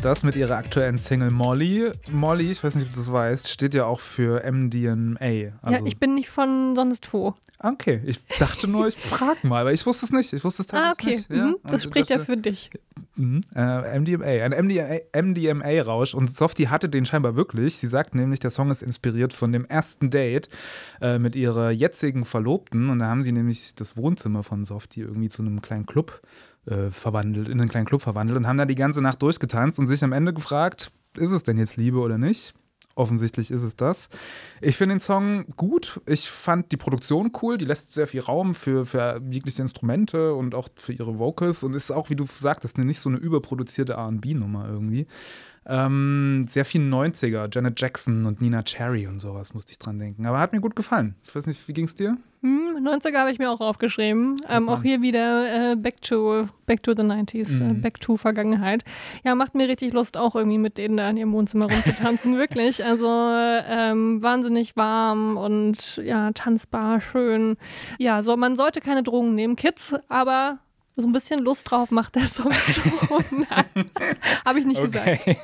ist 0.00 0.06
das 0.06 0.22
mit 0.22 0.34
ihrer 0.34 0.56
aktuellen 0.56 0.96
Single 0.96 1.30
Molly. 1.30 1.90
Molly, 2.10 2.52
ich 2.52 2.64
weiß 2.64 2.74
nicht, 2.76 2.86
ob 2.86 2.92
du 2.94 3.00
das 3.00 3.12
weißt, 3.12 3.48
steht 3.50 3.74
ja 3.74 3.84
auch 3.84 4.00
für 4.00 4.42
MDMA. 4.50 5.52
Also, 5.60 5.78
ja, 5.78 5.84
ich 5.84 5.98
bin 5.98 6.14
nicht 6.14 6.30
von 6.30 6.74
sonst 6.74 7.12
wo. 7.12 7.34
okay, 7.58 8.00
ich 8.06 8.18
dachte 8.38 8.66
nur, 8.66 8.88
ich 8.88 8.96
frag 8.98 9.44
mal, 9.44 9.66
weil 9.66 9.74
ich 9.74 9.84
wusste 9.84 10.06
es 10.06 10.12
nicht. 10.12 10.32
Ich 10.32 10.42
wusste 10.42 10.62
es 10.62 10.70
Ah, 10.72 10.94
tatsächlich 10.94 11.26
okay. 11.26 11.32
nicht. 11.34 11.38
Ja? 11.38 11.46
Mhm. 11.48 11.56
Das 11.64 11.74
ich 11.74 11.82
spricht 11.82 12.08
ja 12.08 12.16
dachte, 12.16 12.32
für 12.32 12.38
dich. 12.38 12.70
Mhm. 13.16 13.42
Äh, 13.54 13.98
MDMA, 14.00 14.24
ein 14.24 14.52
MDMA 14.52 15.00
MDMA-Rausch. 15.14 16.14
Und 16.14 16.34
Softie 16.34 16.68
hatte 16.68 16.88
den 16.88 17.04
scheinbar 17.04 17.36
wirklich. 17.36 17.76
Sie 17.76 17.86
sagt 17.86 18.14
nämlich, 18.14 18.40
der 18.40 18.50
Song 18.50 18.70
ist 18.70 18.80
inspiriert 18.80 19.34
von 19.34 19.52
dem 19.52 19.66
ersten 19.66 20.08
Date 20.08 20.48
äh, 21.02 21.18
mit 21.18 21.36
ihrer 21.36 21.72
jetzigen 21.72 22.24
Verlobten. 22.24 22.88
Und 22.88 23.00
da 23.00 23.08
haben 23.08 23.22
sie 23.22 23.32
nämlich 23.32 23.74
das 23.74 23.98
Wohnzimmer 23.98 24.44
von 24.44 24.64
Softie 24.64 25.02
irgendwie 25.02 25.28
zu 25.28 25.42
einem 25.42 25.60
kleinen 25.60 25.84
Club 25.84 26.22
äh, 26.66 26.90
verwandelt, 26.90 27.48
in 27.48 27.60
einen 27.60 27.70
kleinen 27.70 27.86
Club 27.86 28.02
verwandelt 28.02 28.38
und 28.38 28.46
haben 28.46 28.58
da 28.58 28.66
die 28.66 28.74
ganze 28.74 29.00
Nacht 29.00 29.22
durchgetanzt 29.22 29.78
und 29.78 29.86
sich 29.86 30.04
am 30.04 30.12
Ende 30.12 30.32
gefragt, 30.32 30.92
ist 31.16 31.32
es 31.32 31.42
denn 31.42 31.58
jetzt 31.58 31.76
Liebe 31.76 31.98
oder 31.98 32.18
nicht? 32.18 32.54
Offensichtlich 32.96 33.50
ist 33.50 33.62
es 33.62 33.76
das. 33.76 34.08
Ich 34.60 34.76
finde 34.76 34.96
den 34.96 35.00
Song 35.00 35.46
gut. 35.56 36.00
Ich 36.06 36.28
fand 36.28 36.72
die 36.72 36.76
Produktion 36.76 37.30
cool. 37.40 37.56
Die 37.56 37.64
lässt 37.64 37.94
sehr 37.94 38.06
viel 38.06 38.20
Raum 38.20 38.54
für, 38.54 38.84
für 38.84 39.22
jegliche 39.30 39.62
Instrumente 39.62 40.34
und 40.34 40.54
auch 40.54 40.68
für 40.74 40.92
ihre 40.92 41.18
Vocals. 41.18 41.62
Und 41.62 41.74
ist 41.74 41.92
auch, 41.92 42.10
wie 42.10 42.16
du 42.16 42.26
sagtest, 42.26 42.78
nicht 42.78 43.00
so 43.00 43.08
eine 43.08 43.18
überproduzierte 43.18 43.96
RB-Nummer 43.96 44.68
irgendwie. 44.68 45.06
Ähm, 45.66 46.46
sehr 46.48 46.64
viel 46.64 46.80
90er. 46.80 47.48
Janet 47.52 47.80
Jackson 47.80 48.24
und 48.26 48.40
Nina 48.40 48.62
Cherry 48.62 49.06
und 49.06 49.20
sowas 49.20 49.52
musste 49.54 49.72
ich 49.72 49.78
dran 49.78 49.98
denken. 49.98 50.24
Aber 50.26 50.40
hat 50.40 50.52
mir 50.52 50.60
gut 50.60 50.74
gefallen. 50.74 51.14
Ich 51.24 51.34
weiß 51.34 51.46
nicht, 51.46 51.66
wie 51.68 51.72
ging 51.74 51.84
es 51.84 51.94
dir? 51.94 52.16
Hm, 52.42 52.78
90er 52.82 53.18
habe 53.18 53.30
ich 53.30 53.38
mir 53.38 53.50
auch 53.50 53.60
aufgeschrieben. 53.60 54.36
Ähm, 54.48 54.70
auch 54.70 54.82
hier 54.82 55.02
wieder 55.02 55.72
äh, 55.72 55.76
back, 55.76 56.00
to, 56.00 56.48
back 56.64 56.82
to 56.82 56.92
the 56.96 57.02
90s, 57.02 57.60
äh, 57.60 57.64
Mhm. 57.74 57.82
back 57.82 58.00
to 58.00 58.16
Vergangenheit. 58.16 58.82
Ja, 59.22 59.34
macht 59.34 59.54
mir 59.54 59.68
richtig 59.68 59.92
Lust, 59.92 60.16
auch 60.16 60.34
irgendwie 60.34 60.56
mit 60.56 60.78
denen 60.78 60.96
da 60.96 61.10
in 61.10 61.18
ihrem 61.18 61.32
Wohnzimmer 61.32 61.66
rumzutanzen, 61.70 62.36
wirklich. 62.38 62.82
Also 62.82 63.06
ähm, 63.06 64.22
wahnsinnig 64.22 64.74
warm 64.76 65.36
und 65.36 65.96
ja, 66.02 66.30
tanzbar, 66.32 67.02
schön. 67.02 67.58
Ja, 67.98 68.22
so, 68.22 68.34
man 68.38 68.56
sollte 68.56 68.80
keine 68.80 69.02
Drogen 69.02 69.34
nehmen, 69.34 69.56
Kids, 69.56 69.94
aber 70.08 70.58
so 71.00 71.08
ein 71.08 71.12
bisschen 71.12 71.40
Lust 71.40 71.70
drauf 71.70 71.90
macht 71.90 72.14
der 72.14 72.26
Song 72.26 72.52
schon. 72.52 73.46
habe 74.44 74.58
ich 74.58 74.66
nicht 74.66 74.80
gesagt. 74.80 75.26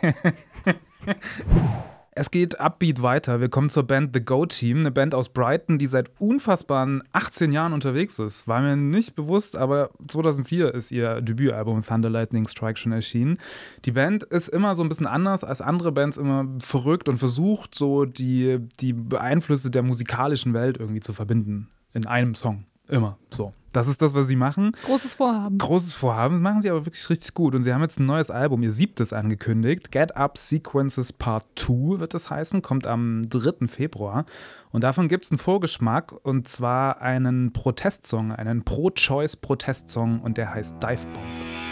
Es 2.18 2.30
geht 2.30 2.58
upbeat 2.58 3.02
weiter. 3.02 3.42
Wir 3.42 3.50
kommen 3.50 3.68
zur 3.68 3.82
Band 3.82 4.12
The 4.14 4.24
Go 4.24 4.46
Team, 4.46 4.78
eine 4.78 4.90
Band 4.90 5.14
aus 5.14 5.28
Brighton, 5.28 5.76
die 5.76 5.86
seit 5.86 6.18
unfassbaren 6.18 7.02
18 7.12 7.52
Jahren 7.52 7.74
unterwegs 7.74 8.18
ist. 8.18 8.48
War 8.48 8.62
mir 8.62 8.74
nicht 8.74 9.14
bewusst, 9.16 9.54
aber 9.54 9.90
2004 10.08 10.72
ist 10.72 10.90
ihr 10.90 11.20
Debütalbum 11.20 11.82
Thunder 11.82 12.08
Lightning 12.08 12.48
Strike 12.48 12.78
schon 12.78 12.92
erschienen. 12.92 13.36
Die 13.84 13.92
Band 13.92 14.22
ist 14.22 14.48
immer 14.48 14.74
so 14.74 14.82
ein 14.82 14.88
bisschen 14.88 15.06
anders 15.06 15.44
als 15.44 15.60
andere 15.60 15.92
Bands, 15.92 16.16
immer 16.16 16.46
verrückt 16.58 17.10
und 17.10 17.18
versucht 17.18 17.74
so 17.74 18.06
die, 18.06 18.60
die 18.80 18.94
Einflüsse 19.14 19.70
der 19.70 19.82
musikalischen 19.82 20.54
Welt 20.54 20.78
irgendwie 20.78 21.00
zu 21.00 21.12
verbinden. 21.12 21.68
In 21.92 22.06
einem 22.06 22.34
Song. 22.34 22.64
Immer 22.88 23.18
so. 23.30 23.52
Das 23.72 23.88
ist 23.88 24.00
das, 24.00 24.14
was 24.14 24.26
sie 24.26 24.36
machen 24.36 24.72
Großes 24.86 25.16
Vorhaben. 25.16 25.58
großes 25.58 25.92
Vorhaben. 25.92 26.36
Das 26.36 26.40
machen 26.40 26.62
sie 26.62 26.70
aber 26.70 26.86
wirklich 26.86 27.10
richtig 27.10 27.34
gut. 27.34 27.54
Und 27.54 27.62
sie 27.62 27.74
haben 27.74 27.82
jetzt 27.82 28.00
ein 28.00 28.06
neues 28.06 28.30
Album, 28.30 28.62
ihr 28.62 28.72
siebtes 28.72 29.12
angekündigt. 29.12 29.92
Get 29.92 30.16
Up 30.16 30.38
Sequences 30.38 31.12
Part 31.12 31.44
2 31.56 32.00
wird 32.00 32.14
das 32.14 32.30
heißen, 32.30 32.62
kommt 32.62 32.86
am 32.86 33.28
3. 33.28 33.66
Februar. 33.66 34.24
Und 34.70 34.82
davon 34.82 35.08
gibt 35.08 35.26
es 35.26 35.30
einen 35.30 35.38
Vorgeschmack 35.38 36.14
und 36.24 36.48
zwar 36.48 37.02
einen 37.02 37.52
Protestsong, 37.52 38.32
einen 38.32 38.64
Pro-Choice-Protestsong 38.64 40.20
und 40.20 40.38
der 40.38 40.54
heißt 40.54 40.76
Dive 40.82 41.04
Bomb. 41.12 41.65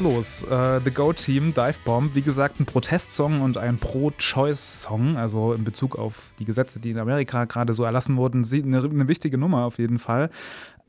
Los. 0.00 0.42
Äh, 0.42 0.80
The 0.80 0.90
Go 0.90 1.12
Team, 1.12 1.54
Dive 1.54 1.76
Bomb, 1.84 2.14
wie 2.14 2.22
gesagt, 2.22 2.58
ein 2.58 2.66
Protestsong 2.66 3.40
und 3.42 3.56
ein 3.58 3.78
Pro-Choice-Song, 3.78 5.16
also 5.16 5.52
in 5.52 5.64
Bezug 5.64 5.96
auf 5.96 6.32
die 6.38 6.44
Gesetze, 6.44 6.80
die 6.80 6.90
in 6.90 6.98
Amerika 6.98 7.44
gerade 7.44 7.72
so 7.74 7.84
erlassen 7.84 8.16
wurden, 8.16 8.46
eine, 8.50 8.78
eine 8.78 9.08
wichtige 9.08 9.38
Nummer 9.38 9.64
auf 9.64 9.78
jeden 9.78 9.98
Fall. 9.98 10.30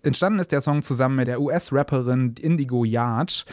Entstanden 0.04 0.40
ist 0.40 0.52
der 0.52 0.62
Song 0.62 0.82
zusammen 0.82 1.18
mit 1.18 1.28
der 1.28 1.42
US-Rapperin 1.42 2.36
Indigo 2.40 2.84
Yard. 2.86 3.46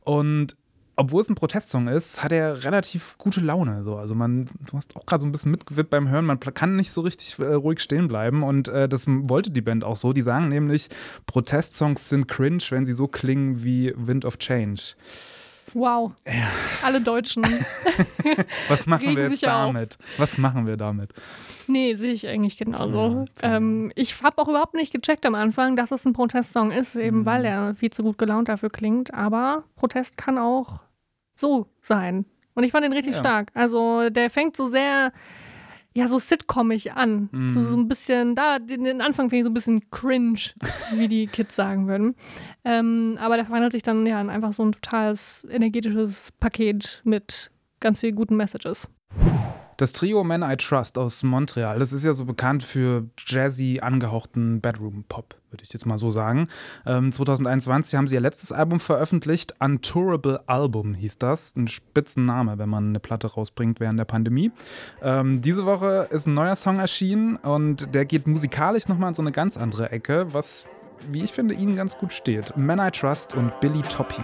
Und 0.00 0.56
obwohl 0.96 1.22
es 1.22 1.28
ein 1.28 1.34
Protestsong 1.34 1.88
ist, 1.88 2.22
hat 2.22 2.32
er 2.32 2.64
relativ 2.64 3.16
gute 3.18 3.40
Laune. 3.40 3.82
So. 3.82 3.96
Also 3.96 4.14
man, 4.14 4.46
du 4.66 4.76
hast 4.76 4.96
auch 4.96 5.06
gerade 5.06 5.22
so 5.22 5.26
ein 5.26 5.32
bisschen 5.32 5.50
mitgewippt 5.50 5.90
beim 5.90 6.08
Hören, 6.08 6.24
man 6.24 6.38
kann 6.40 6.76
nicht 6.76 6.92
so 6.92 7.00
richtig 7.00 7.38
äh, 7.38 7.52
ruhig 7.52 7.80
stehen 7.80 8.08
bleiben. 8.08 8.42
Und 8.42 8.68
äh, 8.68 8.88
das 8.88 9.06
wollte 9.06 9.50
die 9.50 9.60
Band 9.60 9.84
auch 9.84 9.96
so. 9.96 10.12
Die 10.12 10.22
sagen 10.22 10.48
nämlich, 10.48 10.88
Protestsongs 11.26 12.08
sind 12.08 12.28
cringe, 12.28 12.62
wenn 12.70 12.86
sie 12.86 12.92
so 12.92 13.08
klingen 13.08 13.64
wie 13.64 13.92
Wind 13.96 14.24
of 14.24 14.38
Change. 14.38 14.94
Wow. 15.74 16.12
Alle 16.82 17.00
Deutschen. 17.00 17.44
Was 18.68 18.86
machen 18.86 19.16
wir 19.16 19.24
jetzt 19.24 19.40
sich 19.40 19.48
auf. 19.48 19.66
damit? 19.72 19.98
Was 20.18 20.38
machen 20.38 20.66
wir 20.66 20.76
damit? 20.76 21.10
Nee, 21.66 21.94
sehe 21.94 22.12
ich 22.12 22.26
eigentlich 22.26 22.56
genauso. 22.56 23.24
Ähm, 23.42 23.90
ich 23.94 24.22
habe 24.22 24.38
auch 24.38 24.48
überhaupt 24.48 24.74
nicht 24.74 24.92
gecheckt 24.92 25.26
am 25.26 25.34
Anfang, 25.34 25.76
dass 25.76 25.90
es 25.90 26.04
ein 26.04 26.12
Protestsong 26.12 26.70
ist, 26.70 26.94
eben 26.94 27.20
Mhm. 27.20 27.26
weil 27.26 27.44
er 27.44 27.74
viel 27.74 27.90
zu 27.90 28.02
gut 28.02 28.18
gelaunt 28.18 28.48
dafür 28.48 28.70
klingt. 28.70 29.12
Aber 29.14 29.64
Protest 29.76 30.16
kann 30.16 30.38
auch 30.38 30.82
so 31.34 31.66
sein. 31.82 32.24
Und 32.54 32.64
ich 32.64 32.72
fand 32.72 32.86
ihn 32.86 32.92
richtig 32.92 33.14
Ja. 33.14 33.20
stark. 33.20 33.50
Also 33.54 34.08
der 34.10 34.30
fängt 34.30 34.56
so 34.56 34.66
sehr, 34.66 35.12
ja, 35.96 36.08
so 36.08 36.18
sitcomig 36.18 36.92
an. 36.92 37.28
Mhm. 37.30 37.48
So, 37.50 37.62
so 37.62 37.76
ein 37.76 37.86
bisschen, 37.86 38.34
da, 38.34 38.58
den, 38.58 38.84
den 38.84 39.00
Anfang 39.00 39.30
finde 39.30 39.38
ich 39.38 39.44
so 39.44 39.50
ein 39.50 39.54
bisschen 39.54 39.90
cringe, 39.90 40.40
wie 40.92 41.08
die 41.08 41.28
Kids 41.28 41.54
sagen 41.54 41.86
würden. 41.86 42.16
Ähm, 42.64 43.16
aber 43.20 43.36
der 43.36 43.44
verwandelt 43.46 43.72
sich 43.72 43.84
dann 43.84 44.04
ja 44.04 44.20
in 44.20 44.28
einfach 44.28 44.52
so 44.52 44.64
ein 44.64 44.72
totales 44.72 45.46
energetisches 45.50 46.32
Paket 46.32 47.00
mit 47.04 47.50
ganz 47.78 48.00
vielen 48.00 48.16
guten 48.16 48.36
Messages. 48.36 48.88
Das 49.76 49.92
Trio 49.92 50.22
Men 50.22 50.42
I 50.42 50.56
Trust 50.56 50.98
aus 50.98 51.22
Montreal, 51.22 51.78
das 51.78 51.92
ist 51.92 52.04
ja 52.04 52.12
so 52.12 52.24
bekannt 52.24 52.62
für 52.62 53.08
jazzy 53.18 53.80
angehauchten 53.82 54.60
Bedroom-Pop, 54.60 55.34
würde 55.50 55.64
ich 55.64 55.72
jetzt 55.72 55.84
mal 55.84 55.98
so 55.98 56.12
sagen. 56.12 56.48
Ähm, 56.86 57.10
2021 57.10 57.96
haben 57.96 58.06
sie 58.06 58.14
ihr 58.14 58.20
letztes 58.20 58.52
Album 58.52 58.78
veröffentlicht, 58.78 59.54
Untourable 59.60 60.42
Album 60.46 60.94
hieß 60.94 61.18
das. 61.18 61.56
Ein 61.56 61.66
Spitzenname, 61.66 62.58
wenn 62.58 62.68
man 62.68 62.88
eine 62.90 63.00
Platte 63.00 63.26
rausbringt 63.26 63.80
während 63.80 63.98
der 63.98 64.04
Pandemie. 64.04 64.52
Ähm, 65.02 65.42
diese 65.42 65.66
Woche 65.66 66.08
ist 66.10 66.26
ein 66.26 66.34
neuer 66.34 66.56
Song 66.56 66.78
erschienen 66.78 67.36
und 67.36 67.94
der 67.94 68.04
geht 68.04 68.28
musikalisch 68.28 68.86
nochmal 68.86 69.08
in 69.08 69.14
so 69.14 69.22
eine 69.22 69.32
ganz 69.32 69.56
andere 69.56 69.90
Ecke, 69.90 70.32
was, 70.32 70.66
wie 71.10 71.24
ich 71.24 71.32
finde, 71.32 71.54
ihnen 71.54 71.74
ganz 71.74 71.96
gut 71.96 72.12
steht. 72.12 72.56
Men 72.56 72.78
I 72.78 72.90
Trust 72.92 73.34
und 73.34 73.58
Billy 73.60 73.82
Toppy. 73.82 74.22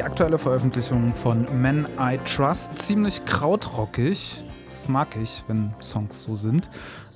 Die 0.00 0.04
aktuelle 0.04 0.38
Veröffentlichung 0.38 1.12
von 1.12 1.60
Men 1.60 1.86
I 1.98 2.18
Trust, 2.24 2.78
ziemlich 2.78 3.22
krautrockig. 3.26 4.42
Das 4.70 4.88
mag 4.88 5.14
ich, 5.22 5.44
wenn 5.46 5.74
Songs 5.82 6.22
so 6.22 6.36
sind. 6.36 6.70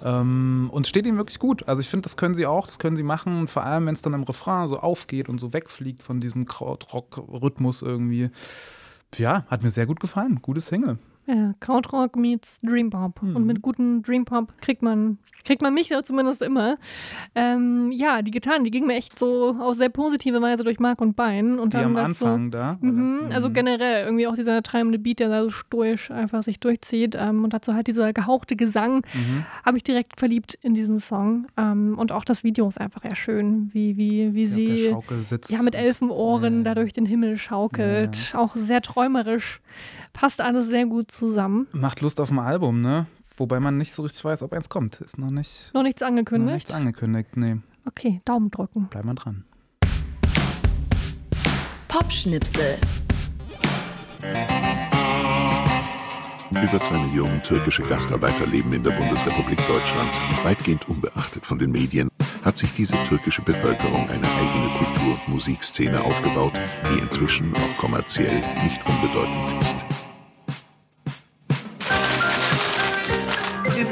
Ähm, 0.04 0.68
und 0.70 0.86
steht 0.86 1.06
ihm 1.06 1.16
wirklich 1.16 1.38
gut. 1.38 1.66
Also 1.66 1.80
ich 1.80 1.88
finde, 1.88 2.02
das 2.02 2.18
können 2.18 2.34
sie 2.34 2.44
auch, 2.44 2.66
das 2.66 2.78
können 2.78 2.96
sie 2.96 3.02
machen. 3.02 3.40
Und 3.40 3.48
vor 3.48 3.62
allem, 3.64 3.86
wenn 3.86 3.94
es 3.94 4.02
dann 4.02 4.12
im 4.12 4.22
Refrain 4.22 4.68
so 4.68 4.78
aufgeht 4.78 5.30
und 5.30 5.40
so 5.40 5.54
wegfliegt 5.54 6.02
von 6.02 6.20
diesem 6.20 6.44
Krautrock-Rhythmus 6.44 7.80
irgendwie. 7.80 8.28
Ja, 9.16 9.46
hat 9.46 9.62
mir 9.62 9.70
sehr 9.70 9.86
gut 9.86 9.98
gefallen. 9.98 10.40
Gutes 10.42 10.66
Single. 10.66 10.98
Ja, 11.26 11.54
Krautrock 11.60 12.16
meets 12.16 12.60
Dream 12.60 12.90
Pop. 12.90 13.22
Mhm. 13.22 13.34
Und 13.34 13.46
mit 13.46 13.62
gutem 13.62 14.02
Dream 14.02 14.26
Pop 14.26 14.60
kriegt 14.60 14.82
man, 14.82 15.16
kriegt 15.44 15.62
man 15.62 15.74
mich 15.74 15.88
ja 15.90 16.02
zumindest 16.02 16.42
immer. 16.42 16.76
Ähm, 17.34 17.90
ja, 17.92 18.22
die 18.22 18.30
Gitarren, 18.30 18.64
die 18.64 18.70
gingen 18.70 18.86
mir 18.86 18.94
echt 18.94 19.18
so 19.18 19.56
auf 19.60 19.74
sehr 19.76 19.88
positive 19.88 20.40
Weise 20.40 20.64
durch 20.64 20.78
Mark 20.80 21.00
und 21.00 21.16
Bein. 21.16 21.58
Und 21.58 21.72
Die 21.72 21.76
dann 21.76 21.86
am 21.86 21.96
Anfang 21.96 22.50
da. 22.50 22.78
Mhm, 22.80 23.30
also 23.32 23.50
generell 23.50 24.04
irgendwie 24.06 24.26
auch 24.26 24.34
dieser 24.34 24.62
treibende 24.62 24.98
Beat, 24.98 25.18
der 25.20 25.28
da 25.28 25.42
so 25.42 25.50
stoisch 25.50 26.10
einfach 26.10 26.42
sich 26.42 26.60
durchzieht. 26.60 27.16
Ähm, 27.18 27.44
und 27.44 27.52
dazu 27.52 27.74
halt 27.74 27.86
dieser 27.86 28.12
gehauchte 28.12 28.56
Gesang, 28.56 29.02
Mhm. 29.14 29.44
habe 29.64 29.76
ich 29.76 29.84
direkt 29.84 30.18
verliebt 30.18 30.54
in 30.62 30.74
diesen 30.74 30.98
Song. 31.00 31.46
Ähm, 31.56 31.96
und 31.98 32.12
auch 32.12 32.24
das 32.24 32.42
Video 32.44 32.66
ist 32.68 32.80
einfach 32.80 33.04
eher 33.04 33.16
schön, 33.16 33.70
wie, 33.72 33.96
wie, 33.96 34.34
wie 34.34 34.46
sie 34.46 34.94
ja, 35.48 35.62
mit 35.62 35.74
Elfenohren 35.74 36.58
Ja. 36.58 36.62
da 36.64 36.74
durch 36.74 36.92
den 36.92 37.06
Himmel 37.06 37.36
schaukelt. 37.36 38.32
Auch 38.36 38.56
sehr 38.56 38.80
träumerisch. 38.80 39.60
Passt 40.12 40.40
alles 40.40 40.68
sehr 40.68 40.86
gut 40.86 41.10
zusammen. 41.10 41.66
Macht 41.72 42.00
Lust 42.00 42.20
auf 42.20 42.30
ein 42.30 42.38
Album, 42.38 42.80
ne? 42.80 43.06
Wobei 43.36 43.58
man 43.60 43.78
nicht 43.78 43.92
so 43.92 44.02
richtig 44.02 44.24
weiß, 44.24 44.42
ob 44.42 44.52
eins 44.52 44.68
kommt. 44.68 45.00
Ist 45.00 45.18
noch 45.18 45.30
nicht 45.30 45.70
Noch 45.74 45.82
nichts 45.82 46.00
noch 46.00 46.08
angekündigt. 46.08 46.54
nichts 46.54 46.70
angekündigt. 46.72 47.36
Nee, 47.36 47.56
okay, 47.86 48.20
Daumen 48.24 48.50
drücken. 48.50 48.86
bleib 48.90 49.04
mal 49.04 49.14
dran. 49.14 49.44
Popschnipsel. 51.88 52.76
Über 56.50 56.80
zwei 56.80 56.98
Millionen 56.98 57.42
türkische 57.42 57.82
Gastarbeiter 57.82 58.46
leben 58.46 58.72
in 58.72 58.84
der 58.84 58.92
Bundesrepublik 58.92 59.58
Deutschland. 59.66 60.08
Weitgehend 60.44 60.88
unbeachtet 60.88 61.44
von 61.44 61.58
den 61.58 61.72
Medien 61.72 62.08
hat 62.44 62.56
sich 62.56 62.72
diese 62.72 62.96
türkische 63.04 63.42
Bevölkerung 63.42 64.08
eine 64.08 64.26
eigene 64.26 64.68
Kultur- 64.78 65.14
und 65.14 65.28
Musikszene 65.28 66.02
aufgebaut, 66.04 66.52
die 66.88 67.00
inzwischen 67.02 67.54
auch 67.56 67.76
kommerziell 67.78 68.40
nicht 68.62 68.80
unbedeutend 68.86 69.60
ist. 69.60 69.76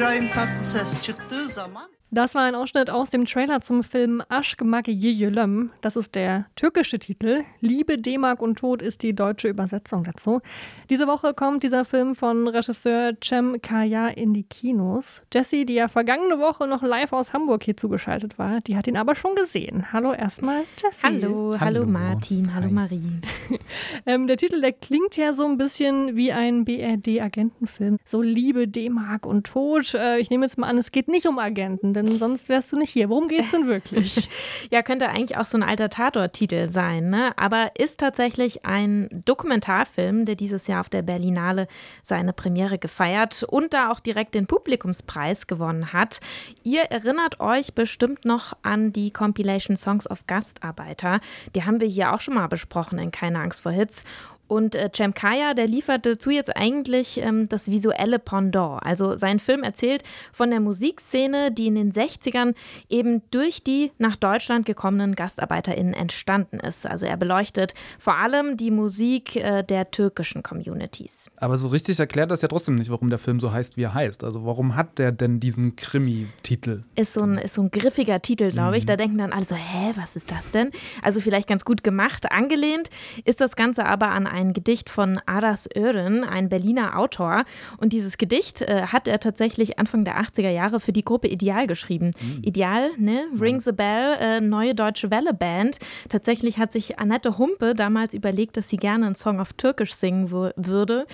İbrahim 0.02 0.32
Tatlıses 0.32 1.02
çıktığı 1.02 1.48
zaman 1.48 1.90
Das 2.14 2.34
war 2.34 2.42
ein 2.42 2.54
Ausschnitt 2.54 2.90
aus 2.90 3.08
dem 3.08 3.24
Trailer 3.24 3.62
zum 3.62 3.82
Film 3.82 4.22
Aşk 4.28 4.62
Maki 4.62 4.92
Yülüm. 4.92 5.70
Das 5.80 5.96
ist 5.96 6.14
der 6.14 6.44
türkische 6.56 6.98
Titel. 6.98 7.44
Liebe, 7.60 7.96
D-Mark 7.96 8.42
und 8.42 8.58
Tod 8.58 8.82
ist 8.82 9.02
die 9.02 9.14
deutsche 9.14 9.48
Übersetzung 9.48 10.04
dazu. 10.04 10.42
Diese 10.90 11.06
Woche 11.06 11.32
kommt 11.32 11.62
dieser 11.62 11.86
Film 11.86 12.14
von 12.14 12.48
Regisseur 12.48 13.14
Cem 13.24 13.62
Kaya 13.62 14.08
in 14.08 14.34
die 14.34 14.42
Kinos. 14.42 15.22
Jessie, 15.32 15.64
die 15.64 15.72
ja 15.72 15.88
vergangene 15.88 16.38
Woche 16.38 16.66
noch 16.66 16.82
live 16.82 17.14
aus 17.14 17.32
Hamburg 17.32 17.64
hier 17.64 17.78
zugeschaltet 17.78 18.38
war, 18.38 18.60
die 18.60 18.76
hat 18.76 18.86
ihn 18.86 18.98
aber 18.98 19.14
schon 19.14 19.34
gesehen. 19.34 19.90
Hallo 19.90 20.12
erstmal, 20.12 20.64
Jessie. 20.76 21.06
Hallo, 21.06 21.56
hallo, 21.58 21.80
Hallo. 21.80 21.86
Martin, 21.86 22.54
hallo 22.54 22.66
Hi. 22.66 22.72
Marie. 22.72 23.20
Ähm, 24.04 24.26
der 24.26 24.36
Titel, 24.36 24.60
der 24.60 24.72
klingt 24.72 25.16
ja 25.16 25.32
so 25.32 25.44
ein 25.44 25.56
bisschen 25.56 26.16
wie 26.16 26.32
ein 26.32 26.64
BRD-Agentenfilm. 26.64 27.98
So 28.04 28.20
Liebe, 28.20 28.66
D-Mark 28.66 29.26
und 29.26 29.46
Tod. 29.46 29.94
Äh, 29.94 30.18
ich 30.18 30.28
nehme 30.30 30.44
jetzt 30.44 30.58
mal 30.58 30.66
an, 30.66 30.78
es 30.78 30.90
geht 30.90 31.08
nicht 31.08 31.26
um 31.26 31.38
Agenten, 31.38 31.92
denn 32.06 32.18
sonst 32.18 32.48
wärst 32.48 32.72
du 32.72 32.78
nicht 32.78 32.90
hier. 32.90 33.08
Worum 33.08 33.28
geht's 33.28 33.50
denn 33.50 33.66
wirklich? 33.66 34.28
ja, 34.70 34.82
könnte 34.82 35.08
eigentlich 35.08 35.36
auch 35.38 35.44
so 35.44 35.56
ein 35.58 35.62
alter 35.62 35.90
Tatort-Titel 35.90 36.70
sein, 36.70 37.10
ne? 37.10 37.32
aber 37.36 37.72
ist 37.78 38.00
tatsächlich 38.00 38.64
ein 38.64 39.08
Dokumentarfilm, 39.24 40.24
der 40.24 40.34
dieses 40.34 40.66
Jahr 40.66 40.80
auf 40.80 40.88
der 40.88 41.02
Berlinale 41.02 41.68
seine 42.02 42.32
Premiere 42.32 42.78
gefeiert 42.78 43.42
und 43.42 43.74
da 43.74 43.90
auch 43.90 44.00
direkt 44.00 44.34
den 44.34 44.46
Publikumspreis 44.46 45.46
gewonnen 45.46 45.92
hat. 45.92 46.20
Ihr 46.62 46.82
erinnert 46.82 47.40
euch 47.40 47.74
bestimmt 47.74 48.24
noch 48.24 48.52
an 48.62 48.92
die 48.92 49.10
Compilation 49.12 49.76
Songs 49.76 50.10
of 50.10 50.26
Gastarbeiter. 50.26 51.20
Die 51.54 51.64
haben 51.64 51.80
wir 51.80 51.88
hier 51.88 52.12
auch 52.12 52.20
schon 52.20 52.34
mal 52.34 52.46
besprochen 52.48 52.98
in 52.98 53.10
Keine 53.10 53.40
Angst 53.40 53.62
vor 53.62 53.72
Hits. 53.72 54.04
Und 54.48 54.74
äh, 54.74 54.90
Cem 54.94 55.14
Kaya, 55.14 55.54
der 55.54 55.66
liefert 55.66 56.04
dazu 56.04 56.30
jetzt 56.30 56.54
eigentlich 56.54 57.18
ähm, 57.22 57.48
das 57.48 57.70
visuelle 57.70 58.18
Pendant. 58.18 58.82
Also 58.84 59.16
sein 59.16 59.38
Film 59.38 59.62
erzählt 59.62 60.02
von 60.30 60.50
der 60.50 60.60
Musikszene, 60.60 61.50
die 61.50 61.68
in 61.68 61.74
den 61.74 61.92
60ern 61.92 62.54
eben 62.90 63.22
durch 63.30 63.64
die 63.64 63.92
nach 63.96 64.16
Deutschland 64.16 64.66
gekommenen 64.66 65.14
GastarbeiterInnen 65.14 65.94
entstanden 65.94 66.60
ist. 66.60 66.86
Also 66.86 67.06
er 67.06 67.16
beleuchtet 67.16 67.72
vor 67.98 68.16
allem 68.16 68.58
die 68.58 68.70
Musik 68.70 69.36
äh, 69.36 69.62
der 69.62 69.90
türkischen 69.90 70.42
Communities. 70.42 71.30
Aber 71.36 71.56
so 71.56 71.68
richtig 71.68 71.98
erklärt 71.98 72.30
das 72.30 72.42
ja 72.42 72.48
trotzdem 72.48 72.74
nicht, 72.74 72.90
warum 72.90 73.08
der 73.08 73.18
Film 73.18 73.40
so 73.40 73.52
heißt, 73.52 73.78
wie 73.78 73.84
er 73.84 73.94
heißt. 73.94 74.22
Also 74.22 74.44
warum 74.44 74.76
hat 74.76 74.98
der 74.98 75.12
denn 75.12 75.40
diesen 75.40 75.76
Krimi-Titel? 75.76 76.82
Ist 76.94 77.14
so 77.14 77.22
ein, 77.22 77.38
ist 77.38 77.54
so 77.54 77.62
ein 77.62 77.70
griffiger 77.70 78.20
Titel, 78.20 78.50
glaube 78.50 78.76
ich. 78.76 78.84
Da 78.84 78.96
denken 78.96 79.16
dann 79.16 79.32
alle 79.32 79.46
so, 79.46 79.56
hä, 79.56 79.92
was 79.96 80.14
ist 80.14 80.30
das 80.30 80.50
denn? 80.50 80.70
Also 81.00 81.20
vielleicht 81.20 81.48
ganz 81.48 81.64
gut 81.64 81.82
gemacht. 81.82 82.30
Angelehnt 82.30 82.90
ist 83.24 83.40
das 83.40 83.56
Ganze 83.56 83.86
aber 83.86 84.10
an 84.10 84.26
ein 84.26 84.41
ein 84.42 84.52
Gedicht 84.52 84.90
von 84.90 85.20
Aras 85.26 85.68
Ören, 85.74 86.24
ein 86.24 86.48
Berliner 86.48 86.98
Autor. 86.98 87.44
Und 87.78 87.92
dieses 87.92 88.18
Gedicht 88.18 88.60
äh, 88.62 88.82
hat 88.88 89.08
er 89.08 89.20
tatsächlich 89.20 89.78
Anfang 89.78 90.04
der 90.04 90.20
80er 90.20 90.50
Jahre 90.50 90.80
für 90.80 90.92
die 90.92 91.02
Gruppe 91.02 91.28
Ideal 91.28 91.66
geschrieben. 91.66 92.12
Mhm. 92.20 92.42
Ideal, 92.42 92.90
ne? 92.98 93.24
Rings 93.40 93.66
a 93.66 93.72
Bell, 93.72 94.16
äh, 94.20 94.40
neue 94.40 94.74
deutsche 94.74 95.10
Welle-Band. 95.10 95.78
Tatsächlich 96.08 96.58
hat 96.58 96.72
sich 96.72 96.98
Annette 96.98 97.38
Humpe 97.38 97.74
damals 97.74 98.14
überlegt, 98.14 98.56
dass 98.56 98.68
sie 98.68 98.76
gerne 98.76 99.06
einen 99.06 99.14
Song 99.14 99.40
auf 99.40 99.52
Türkisch 99.52 99.94
singen 99.94 100.30
würde. 100.30 101.06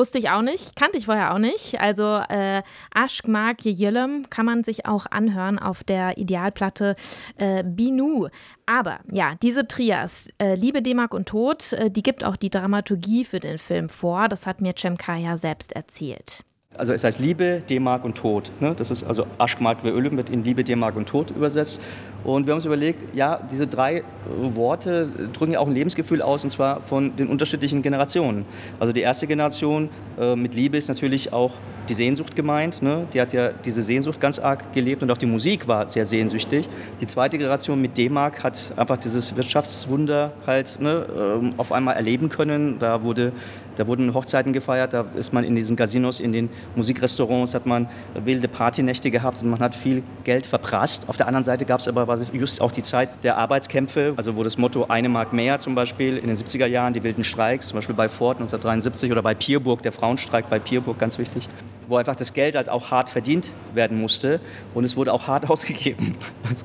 Wusste 0.00 0.16
ich 0.16 0.30
auch 0.30 0.40
nicht, 0.40 0.76
kannte 0.76 0.96
ich 0.96 1.04
vorher 1.04 1.34
auch 1.34 1.38
nicht. 1.38 1.78
Also 1.78 2.22
äh, 2.30 2.62
Aşk 2.94 3.28
Mark 3.28 3.66
Yilem 3.66 4.30
kann 4.30 4.46
man 4.46 4.64
sich 4.64 4.86
auch 4.86 5.04
anhören 5.10 5.58
auf 5.58 5.84
der 5.84 6.16
Idealplatte 6.16 6.96
äh, 7.36 7.62
Binu. 7.62 8.28
Aber 8.64 9.00
ja, 9.12 9.34
diese 9.42 9.68
Trias, 9.68 10.30
äh, 10.38 10.54
Liebe, 10.54 10.80
D-Mark 10.80 11.12
und 11.12 11.28
Tod, 11.28 11.74
äh, 11.74 11.90
die 11.90 12.02
gibt 12.02 12.24
auch 12.24 12.36
die 12.36 12.48
Dramaturgie 12.48 13.26
für 13.26 13.40
den 13.40 13.58
Film 13.58 13.90
vor. 13.90 14.28
Das 14.28 14.46
hat 14.46 14.62
mir 14.62 14.72
Cem 14.74 14.96
Kaya 14.96 15.36
selbst 15.36 15.72
erzählt. 15.72 16.44
Also 16.78 16.94
es 16.94 17.04
heißt 17.04 17.18
Liebe, 17.18 17.62
D-Mark 17.68 18.02
und 18.04 18.16
Tod. 18.16 18.52
Ne? 18.60 18.74
Das 18.74 18.90
ist 18.90 19.02
also 19.02 19.26
Aschmark 19.36 19.84
Ölüm 19.84 20.16
wird 20.16 20.30
in 20.30 20.44
Liebe, 20.44 20.64
D-Mark 20.64 20.96
und 20.96 21.10
Tod 21.10 21.30
übersetzt. 21.30 21.78
Und 22.24 22.46
wir 22.46 22.52
haben 22.52 22.58
uns 22.58 22.64
überlegt, 22.64 23.14
ja, 23.14 23.40
diese 23.50 23.66
drei 23.66 24.02
Worte 24.38 25.08
drücken 25.32 25.52
ja 25.52 25.60
auch 25.60 25.66
ein 25.66 25.74
Lebensgefühl 25.74 26.22
aus, 26.22 26.44
und 26.44 26.50
zwar 26.50 26.80
von 26.80 27.16
den 27.16 27.28
unterschiedlichen 27.28 27.82
Generationen. 27.82 28.44
Also 28.78 28.92
die 28.92 29.00
erste 29.00 29.26
Generation 29.26 29.88
äh, 30.18 30.36
mit 30.36 30.54
Liebe 30.54 30.76
ist 30.76 30.88
natürlich 30.88 31.32
auch 31.32 31.52
die 31.88 31.94
Sehnsucht 31.94 32.36
gemeint. 32.36 32.82
Ne? 32.82 33.06
Die 33.12 33.20
hat 33.20 33.32
ja 33.32 33.48
diese 33.48 33.82
Sehnsucht 33.82 34.20
ganz 34.20 34.38
arg 34.38 34.72
gelebt 34.72 35.02
und 35.02 35.10
auch 35.10 35.18
die 35.18 35.26
Musik 35.26 35.66
war 35.66 35.90
sehr 35.90 36.06
sehnsüchtig. 36.06 36.68
Die 37.00 37.06
zweite 37.06 37.36
Generation 37.36 37.80
mit 37.80 37.98
D-Mark 37.98 38.44
hat 38.44 38.72
einfach 38.76 38.96
dieses 38.96 39.36
Wirtschaftswunder 39.36 40.32
halt 40.46 40.78
ne, 40.80 41.06
ähm, 41.16 41.54
auf 41.56 41.72
einmal 41.72 41.96
erleben 41.96 42.28
können. 42.28 42.78
Da, 42.78 43.02
wurde, 43.02 43.32
da 43.76 43.86
wurden 43.86 44.14
Hochzeiten 44.14 44.52
gefeiert, 44.52 44.92
da 44.92 45.04
ist 45.14 45.32
man 45.32 45.42
in 45.42 45.56
diesen 45.56 45.74
Casinos, 45.74 46.20
in 46.20 46.32
den 46.32 46.48
Musikrestaurants, 46.76 47.54
hat 47.54 47.66
man 47.66 47.88
wilde 48.14 48.46
Partynächte 48.46 49.10
gehabt 49.10 49.42
und 49.42 49.50
man 49.50 49.60
hat 49.60 49.74
viel 49.74 50.02
Geld 50.22 50.46
verprasst. 50.46 51.08
Auf 51.08 51.16
der 51.16 51.26
anderen 51.26 51.44
Seite 51.44 51.64
gab 51.64 51.80
es 51.80 51.88
aber 51.88 52.06
war 52.10 52.18
just 52.18 52.60
auch 52.60 52.72
die 52.72 52.82
Zeit 52.82 53.08
der 53.22 53.38
Arbeitskämpfe, 53.38 54.14
also 54.16 54.34
wo 54.34 54.42
das 54.42 54.58
Motto 54.58 54.86
eine 54.88 55.08
Mark 55.08 55.32
mehr 55.32 55.60
zum 55.60 55.74
Beispiel 55.74 56.18
in 56.18 56.26
den 56.26 56.36
70er 56.36 56.66
Jahren, 56.66 56.92
die 56.92 57.04
wilden 57.04 57.22
Streiks, 57.22 57.68
zum 57.68 57.76
Beispiel 57.76 57.94
bei 57.94 58.08
Ford 58.08 58.38
1973 58.38 59.12
oder 59.12 59.22
bei 59.22 59.34
Pierburg, 59.34 59.82
der 59.82 59.92
Frauenstreik 59.92 60.50
bei 60.50 60.58
Pierburg, 60.58 60.98
ganz 60.98 61.18
wichtig, 61.18 61.48
wo 61.88 61.96
einfach 61.96 62.16
das 62.16 62.34
Geld 62.34 62.56
halt 62.56 62.68
auch 62.68 62.90
hart 62.90 63.08
verdient 63.08 63.50
werden 63.74 64.00
musste 64.00 64.40
und 64.74 64.84
es 64.84 64.96
wurde 64.96 65.12
auch 65.12 65.28
hart 65.28 65.48
ausgegeben. 65.50 66.16
Also, 66.48 66.64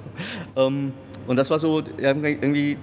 ähm, 0.55 0.93
und 1.27 1.37
das 1.37 1.49
war 1.49 1.59
so 1.59 1.83
irgendwie 1.97 2.77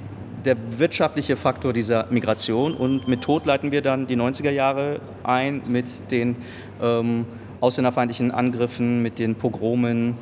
der 0.44 0.56
wirtschaftliche 0.78 1.36
Faktor 1.36 1.72
dieser 1.72 2.06
Migration. 2.10 2.74
Und 2.74 3.08
mit 3.08 3.22
Tod 3.22 3.46
leiten 3.46 3.70
wir 3.70 3.82
dann 3.82 4.06
die 4.06 4.16
90er 4.16 4.50
Jahre 4.50 5.00
ein 5.22 5.62
mit 5.68 6.10
den 6.10 6.36
ähm, 6.80 7.26
ausländerfeindlichen 7.60 8.32
Angriffen, 8.32 9.02
mit 9.02 9.20
den 9.20 9.36
Pogromen. 9.36 10.16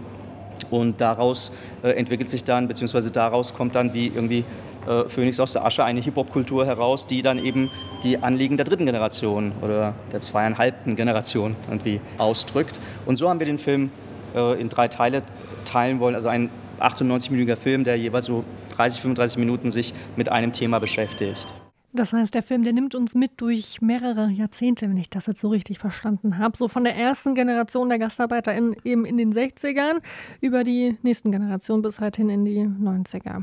Und 0.71 1.01
daraus 1.01 1.51
äh, 1.83 1.91
entwickelt 1.91 2.29
sich 2.29 2.45
dann, 2.45 2.69
beziehungsweise 2.69 3.11
daraus 3.11 3.55
kommt 3.55 3.75
dann 3.75 3.93
wie 3.93 4.07
irgendwie 4.07 4.45
äh, 4.87 5.09
Phönix 5.09 5.41
aus 5.41 5.53
der 5.53 5.65
Asche 5.65 5.85
eine 5.85 6.01
Hip-Hop-Kultur 6.01 6.67
heraus, 6.67 7.07
die 7.07 7.23
dann 7.23 7.39
eben 7.39 7.71
die 8.03 8.19
Anliegen 8.19 8.57
der 8.57 8.65
dritten 8.65 8.87
Generation 8.87 9.53
oder 9.63 9.95
der 10.13 10.21
zweieinhalbten 10.21 10.97
Generation 10.97 11.57
irgendwie 11.69 12.01
ausdrückt. 12.19 12.79
Und 13.07 13.17
so 13.17 13.29
haben 13.29 13.41
wir 13.41 13.47
den 13.47 13.59
Film 13.59 13.91
äh, 14.35 14.61
in 14.61 14.69
drei 14.69 14.89
Teile 14.89 15.23
teilen 15.65 16.01
wollen. 16.01 16.15
Also 16.15 16.29
ein 16.29 16.51
98-minütiger 16.81 17.57
Film, 17.57 17.85
der 17.85 17.97
jeweils 17.97 18.27
so 18.27 18.45
30, 18.77 19.03
35 19.03 19.39
Minuten 19.39 19.71
sich 19.71 19.93
mit 20.17 20.31
einem 20.31 20.53
Thema 20.53 20.79
beschäftigt. 20.79 21.53
Das 21.93 22.13
heißt, 22.13 22.35
der 22.35 22.45
Film, 22.45 22.63
der 22.63 22.73
nimmt 22.73 22.95
uns 22.95 23.17
mit 23.17 23.33
durch 23.39 23.81
mehrere 23.81 24.31
Jahrzehnte, 24.31 24.89
wenn 24.89 24.97
ich 24.97 25.11
das 25.11 25.27
jetzt 25.27 25.41
so 25.41 25.49
richtig 25.49 25.81
verstanden 25.81 26.39
habe. 26.39 26.57
So 26.57 26.69
von 26.69 26.85
der 26.85 26.95
ersten 26.95 27.35
Generation 27.35 27.89
der 27.89 27.99
Gastarbeiter 27.99 28.55
in, 28.55 28.77
eben 28.85 29.05
in 29.05 29.17
den 29.17 29.35
60ern 29.35 30.01
über 30.41 30.63
die 30.63 30.99
nächsten 31.03 31.33
Generationen 31.33 31.83
bis 31.83 32.01
halt 32.01 32.17
hin 32.17 32.29
in 32.29 32.45
die 32.45 32.61
90er. 32.61 33.43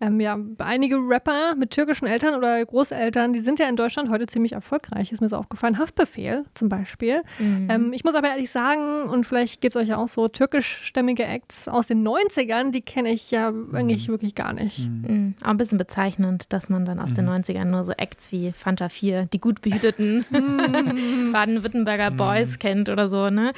Ähm, 0.00 0.20
ja, 0.20 0.38
einige 0.58 0.96
Rapper 0.96 1.56
mit 1.56 1.70
türkischen 1.70 2.06
Eltern 2.06 2.36
oder 2.36 2.64
Großeltern, 2.64 3.32
die 3.32 3.40
sind 3.40 3.58
ja 3.58 3.68
in 3.68 3.74
Deutschland 3.74 4.10
heute 4.10 4.26
ziemlich 4.26 4.52
erfolgreich, 4.52 5.10
ist 5.10 5.20
mir 5.20 5.28
so 5.28 5.36
aufgefallen. 5.36 5.76
Haftbefehl 5.76 6.44
zum 6.54 6.68
Beispiel. 6.68 7.22
Mhm. 7.40 7.68
Ähm, 7.68 7.92
ich 7.92 8.04
muss 8.04 8.14
aber 8.14 8.28
ehrlich 8.28 8.50
sagen, 8.50 9.08
und 9.08 9.26
vielleicht 9.26 9.60
geht 9.60 9.72
es 9.72 9.76
euch 9.76 9.88
ja 9.88 9.96
auch 9.96 10.06
so, 10.06 10.28
türkischstämmige 10.28 11.24
Acts 11.24 11.66
aus 11.66 11.88
den 11.88 12.06
90ern, 12.06 12.70
die 12.70 12.82
kenne 12.82 13.10
ich 13.10 13.32
ja 13.32 13.50
mhm. 13.50 13.74
eigentlich 13.74 14.08
wirklich 14.08 14.36
gar 14.36 14.52
nicht. 14.52 14.88
Mhm. 14.88 15.04
mhm. 15.08 15.34
Auch 15.42 15.48
ein 15.48 15.56
bisschen 15.56 15.78
bezeichnend, 15.78 16.52
dass 16.52 16.68
man 16.68 16.84
dann 16.84 17.00
aus 17.00 17.14
den 17.14 17.28
90ern 17.28 17.64
mhm. 17.64 17.70
nur 17.72 17.82
so 17.82 17.92
Acts 17.92 18.30
wie 18.30 18.52
Fanta 18.52 18.88
4, 18.88 19.26
die 19.26 19.40
gut 19.40 19.62
behüteten 19.62 20.24
mhm. 20.30 21.32
Baden-Württemberger 21.32 22.12
Boys 22.12 22.60
kennt 22.60 22.88
oder 22.88 23.08
so. 23.08 23.30
Ne? 23.30 23.52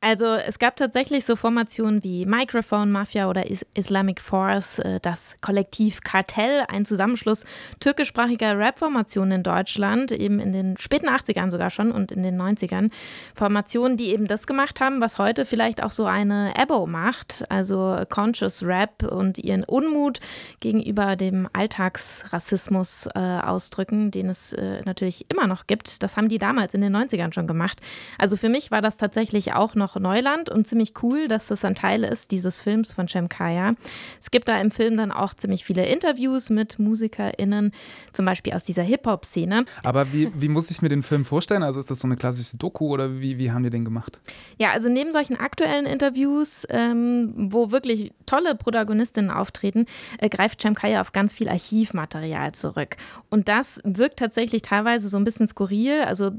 Also 0.00 0.24
es 0.24 0.58
gab 0.58 0.74
tatsächlich 0.74 1.24
so 1.24 1.36
Formationen 1.36 2.02
wie 2.02 2.26
Microphone 2.26 2.90
Mafia 2.90 3.30
oder 3.30 3.44
Islamic 3.74 4.20
Force, 4.20 4.80
äh, 4.80 4.98
das 5.00 5.36
Kollektiv 5.40 5.83
Kollektiv 5.84 6.00
Kartell, 6.02 6.64
ein 6.68 6.86
Zusammenschluss 6.86 7.44
türkischsprachiger 7.80 8.58
Rap-Formationen 8.58 9.32
in 9.32 9.42
Deutschland, 9.42 10.12
eben 10.12 10.40
in 10.40 10.52
den 10.52 10.78
späten 10.78 11.08
80ern 11.08 11.50
sogar 11.50 11.70
schon 11.70 11.92
und 11.92 12.10
in 12.10 12.22
den 12.22 12.40
90ern. 12.40 12.90
Formationen, 13.34 13.96
die 13.96 14.08
eben 14.10 14.26
das 14.26 14.46
gemacht 14.46 14.80
haben, 14.80 15.00
was 15.00 15.18
heute 15.18 15.44
vielleicht 15.44 15.82
auch 15.82 15.92
so 15.92 16.06
eine 16.06 16.54
Ebo 16.56 16.86
macht, 16.86 17.44
also 17.50 18.00
Conscious 18.08 18.62
Rap 18.62 19.02
und 19.02 19.38
ihren 19.38 19.64
Unmut 19.64 20.20
gegenüber 20.60 21.16
dem 21.16 21.48
Alltagsrassismus 21.52 23.08
äh, 23.14 23.18
ausdrücken, 23.18 24.10
den 24.10 24.30
es 24.30 24.52
äh, 24.54 24.80
natürlich 24.86 25.26
immer 25.30 25.46
noch 25.46 25.66
gibt. 25.66 26.02
Das 26.02 26.16
haben 26.16 26.28
die 26.28 26.38
damals 26.38 26.72
in 26.74 26.80
den 26.80 26.96
90ern 26.96 27.34
schon 27.34 27.46
gemacht. 27.46 27.80
Also 28.18 28.36
für 28.36 28.48
mich 28.48 28.70
war 28.70 28.80
das 28.80 28.96
tatsächlich 28.96 29.52
auch 29.52 29.74
noch 29.74 29.96
Neuland 29.96 30.48
und 30.48 30.66
ziemlich 30.66 30.94
cool, 31.02 31.28
dass 31.28 31.48
das 31.48 31.64
ein 31.64 31.74
Teil 31.74 32.04
ist 32.04 32.30
dieses 32.30 32.60
Films 32.60 32.92
von 32.92 33.06
Cem 33.06 33.28
Kaya. 33.28 33.74
Es 34.20 34.30
gibt 34.30 34.48
da 34.48 34.58
im 34.58 34.70
Film 34.70 34.96
dann 34.96 35.12
auch 35.12 35.34
ziemlich 35.34 35.64
viele 35.64 35.73
viele 35.74 35.86
Interviews 35.86 36.50
mit 36.50 36.78
MusikerInnen, 36.78 37.72
zum 38.12 38.24
Beispiel 38.24 38.52
aus 38.52 38.64
dieser 38.64 38.82
Hip-Hop-Szene. 38.82 39.64
Aber 39.82 40.12
wie, 40.12 40.30
wie 40.34 40.48
muss 40.48 40.70
ich 40.70 40.82
mir 40.82 40.88
den 40.88 41.02
Film 41.02 41.24
vorstellen? 41.24 41.62
Also 41.62 41.80
ist 41.80 41.90
das 41.90 41.98
so 41.98 42.06
eine 42.06 42.16
klassische 42.16 42.56
Doku 42.56 42.88
oder 42.88 43.20
wie, 43.20 43.38
wie 43.38 43.50
haben 43.50 43.64
die 43.64 43.70
den 43.70 43.84
gemacht? 43.84 44.20
Ja, 44.58 44.70
also 44.70 44.88
neben 44.88 45.12
solchen 45.12 45.36
aktuellen 45.36 45.86
Interviews, 45.86 46.64
ähm, 46.70 47.32
wo 47.36 47.70
wirklich 47.72 48.12
tolle 48.26 48.54
Protagonistinnen 48.54 49.30
auftreten, 49.30 49.86
äh, 50.18 50.28
greift 50.28 50.60
Cem 50.62 50.74
Kaya 50.74 51.00
auf 51.00 51.12
ganz 51.12 51.34
viel 51.34 51.48
Archivmaterial 51.48 52.52
zurück. 52.52 52.96
Und 53.30 53.48
das 53.48 53.80
wirkt 53.84 54.20
tatsächlich 54.20 54.62
teilweise 54.62 55.08
so 55.08 55.16
ein 55.16 55.24
bisschen 55.24 55.48
skurril. 55.48 56.02
Also 56.02 56.30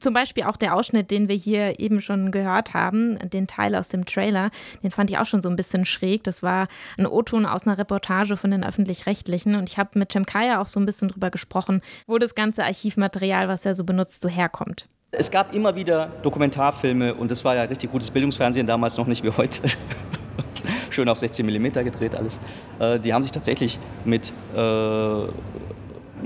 zum 0.00 0.12
Beispiel 0.14 0.44
auch 0.44 0.56
der 0.56 0.74
Ausschnitt, 0.74 1.10
den 1.10 1.28
wir 1.28 1.36
hier 1.36 1.80
eben 1.80 2.00
schon 2.00 2.30
gehört 2.30 2.74
haben, 2.74 3.18
den 3.30 3.46
Teil 3.46 3.74
aus 3.74 3.88
dem 3.88 4.04
Trailer, 4.04 4.50
den 4.82 4.90
fand 4.90 5.10
ich 5.10 5.18
auch 5.18 5.26
schon 5.26 5.42
so 5.42 5.48
ein 5.48 5.56
bisschen 5.56 5.84
schräg. 5.84 6.24
Das 6.24 6.42
war 6.42 6.68
ein 6.98 7.06
O-Ton 7.06 7.46
aus 7.46 7.66
einer 7.66 7.78
Reportage 7.78 8.36
von 8.36 8.50
den 8.50 8.64
Öffentlich-Rechtlichen 8.64 9.54
und 9.54 9.68
ich 9.68 9.78
habe 9.78 9.98
mit 9.98 10.12
Cem 10.12 10.26
Kaya 10.26 10.60
auch 10.60 10.66
so 10.66 10.78
ein 10.78 10.86
bisschen 10.86 11.08
drüber 11.08 11.30
gesprochen, 11.30 11.82
wo 12.06 12.18
das 12.18 12.34
ganze 12.34 12.64
Archivmaterial, 12.64 13.48
was 13.48 13.64
er 13.64 13.74
so 13.74 13.84
benutzt, 13.84 14.20
so 14.20 14.28
herkommt. 14.28 14.88
Es 15.12 15.30
gab 15.30 15.54
immer 15.54 15.74
wieder 15.76 16.08
Dokumentarfilme 16.22 17.14
und 17.14 17.30
das 17.30 17.44
war 17.44 17.54
ja 17.54 17.62
richtig 17.62 17.90
gutes 17.90 18.10
Bildungsfernsehen 18.10 18.66
damals 18.66 18.96
noch 18.98 19.06
nicht 19.06 19.24
wie 19.24 19.30
heute. 19.30 19.62
Schön 20.90 21.08
auf 21.08 21.18
16 21.18 21.46
mm 21.46 21.72
gedreht 21.84 22.14
alles. 22.14 22.40
Äh, 22.78 22.98
die 23.00 23.14
haben 23.14 23.22
sich 23.22 23.32
tatsächlich 23.32 23.78
mit 24.04 24.32
äh, 24.54 25.26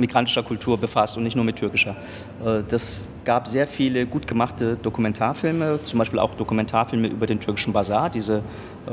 migrantischer 0.01 0.43
Kultur 0.43 0.79
befasst 0.79 1.17
und 1.17 1.23
nicht 1.23 1.37
nur 1.37 1.45
mit 1.45 1.57
türkischer. 1.57 1.97
Äh, 2.45 2.63
das 2.69 2.97
gab 3.25 3.47
sehr 3.47 3.67
viele 3.67 4.07
gut 4.07 4.27
gemachte 4.27 4.77
Dokumentarfilme, 4.77 5.81
zum 5.85 5.99
Beispiel 5.99 6.19
auch 6.19 6.35
Dokumentarfilme 6.35 7.09
über 7.09 7.27
den 7.27 7.39
türkischen 7.39 7.73
Bazar, 7.73 8.11
diese, 8.11 8.39
äh, 8.87 8.91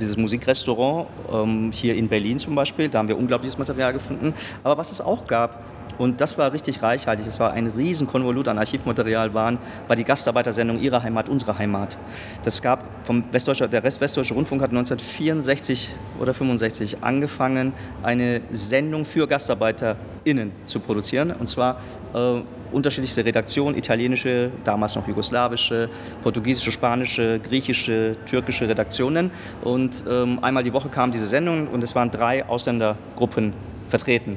dieses 0.00 0.16
Musikrestaurant 0.16 1.08
ähm, 1.32 1.70
hier 1.72 1.94
in 1.94 2.08
Berlin 2.08 2.38
zum 2.38 2.54
Beispiel. 2.54 2.88
Da 2.88 2.98
haben 2.98 3.08
wir 3.08 3.18
unglaubliches 3.18 3.58
Material 3.58 3.92
gefunden. 3.92 4.32
Aber 4.64 4.78
was 4.78 4.92
es 4.92 5.00
auch 5.00 5.26
gab, 5.26 5.62
und 5.98 6.20
das 6.20 6.38
war 6.38 6.52
richtig 6.52 6.82
reichhaltig. 6.82 7.26
Das 7.26 7.40
war 7.40 7.52
ein 7.52 7.66
riesen 7.66 8.06
Konvolut 8.06 8.48
an 8.48 8.58
Archivmaterial, 8.58 9.34
waren, 9.34 9.58
war 9.86 9.96
die 9.96 10.04
Gastarbeitersendung 10.04 10.78
Ihre 10.78 11.02
Heimat, 11.02 11.28
unsere 11.28 11.58
Heimat. 11.58 11.98
Das 12.44 12.62
gab 12.62 12.84
vom 13.04 13.24
Westdeutsche, 13.30 13.68
der 13.68 13.82
Rest 13.82 14.00
Westdeutsche 14.00 14.34
Rundfunk 14.34 14.62
hat 14.62 14.70
1964 14.70 15.90
oder 16.20 16.32
65 16.32 17.02
angefangen, 17.02 17.72
eine 18.02 18.40
Sendung 18.52 19.04
für 19.04 19.26
GastarbeiterInnen 19.26 20.52
zu 20.64 20.80
produzieren. 20.80 21.32
Und 21.32 21.46
zwar 21.46 21.80
äh, 22.14 22.40
unterschiedlichste 22.72 23.24
Redaktionen, 23.24 23.76
italienische, 23.76 24.50
damals 24.64 24.94
noch 24.94 25.08
jugoslawische, 25.08 25.88
portugiesische, 26.22 26.72
spanische, 26.72 27.40
griechische, 27.40 28.16
türkische 28.26 28.68
Redaktionen. 28.68 29.30
Und 29.62 30.04
ähm, 30.08 30.38
einmal 30.42 30.62
die 30.62 30.72
Woche 30.72 30.88
kam 30.88 31.10
diese 31.10 31.26
Sendung 31.26 31.68
und 31.68 31.82
es 31.82 31.94
waren 31.94 32.10
drei 32.10 32.44
Ausländergruppen 32.46 33.52
vertreten. 33.88 34.36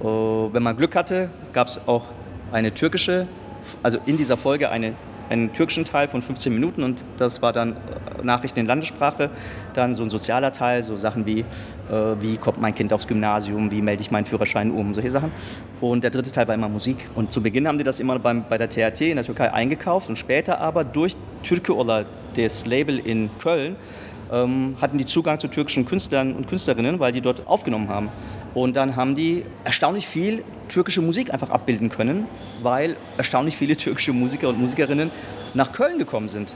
Äh, 0.00 0.04
wenn 0.04 0.62
man 0.62 0.76
Glück 0.76 0.96
hatte, 0.96 1.30
gab 1.52 1.68
es 1.68 1.80
auch 1.86 2.06
eine 2.52 2.72
türkische, 2.72 3.26
also 3.82 3.98
in 4.06 4.16
dieser 4.16 4.36
Folge 4.36 4.70
eine, 4.70 4.94
einen 5.28 5.52
türkischen 5.52 5.84
Teil 5.84 6.08
von 6.08 6.22
15 6.22 6.52
Minuten 6.52 6.82
und 6.82 7.04
das 7.18 7.42
war 7.42 7.52
dann 7.52 7.72
äh, 7.72 8.24
Nachrichten 8.24 8.60
in 8.60 8.66
Landessprache, 8.66 9.30
dann 9.74 9.94
so 9.94 10.02
ein 10.02 10.10
sozialer 10.10 10.52
Teil, 10.52 10.82
so 10.82 10.96
Sachen 10.96 11.26
wie, 11.26 11.40
äh, 11.40 11.44
wie 12.20 12.36
kommt 12.38 12.60
mein 12.60 12.74
Kind 12.74 12.92
aufs 12.92 13.06
Gymnasium, 13.06 13.70
wie 13.70 13.82
melde 13.82 14.02
ich 14.02 14.10
meinen 14.10 14.24
Führerschein 14.24 14.70
um, 14.70 14.94
solche 14.94 15.10
Sachen. 15.10 15.30
Und 15.80 16.02
der 16.02 16.10
dritte 16.10 16.32
Teil 16.32 16.48
war 16.48 16.54
immer 16.54 16.68
Musik. 16.68 16.96
Und 17.14 17.30
zu 17.30 17.42
Beginn 17.42 17.68
haben 17.68 17.78
die 17.78 17.84
das 17.84 18.00
immer 18.00 18.18
beim, 18.18 18.44
bei 18.48 18.58
der 18.58 18.68
TRT 18.68 19.02
in 19.02 19.16
der 19.16 19.24
Türkei 19.24 19.52
eingekauft 19.52 20.08
und 20.08 20.16
später 20.16 20.60
aber 20.60 20.82
durch 20.84 21.16
Türkeola, 21.42 22.04
das 22.36 22.64
Label 22.64 22.98
in 22.98 23.30
Köln, 23.38 23.76
ähm, 24.30 24.76
hatten 24.80 24.98
die 24.98 25.06
Zugang 25.06 25.38
zu 25.38 25.48
türkischen 25.48 25.86
Künstlern 25.86 26.34
und 26.34 26.48
Künstlerinnen, 26.48 27.00
weil 27.00 27.12
die 27.12 27.20
dort 27.20 27.46
aufgenommen 27.46 27.88
haben. 27.88 28.08
Und 28.54 28.76
dann 28.76 28.96
haben 28.96 29.14
die 29.14 29.44
erstaunlich 29.64 30.06
viel 30.06 30.44
türkische 30.68 31.02
Musik 31.02 31.32
einfach 31.32 31.50
abbilden 31.50 31.88
können, 31.88 32.26
weil 32.62 32.96
erstaunlich 33.16 33.56
viele 33.56 33.76
türkische 33.78 34.12
Musiker 34.12 34.48
und 34.48 34.60
Musikerinnen 34.60 35.10
nach 35.54 35.72
Köln 35.72 35.98
gekommen 35.98 36.28
sind 36.28 36.54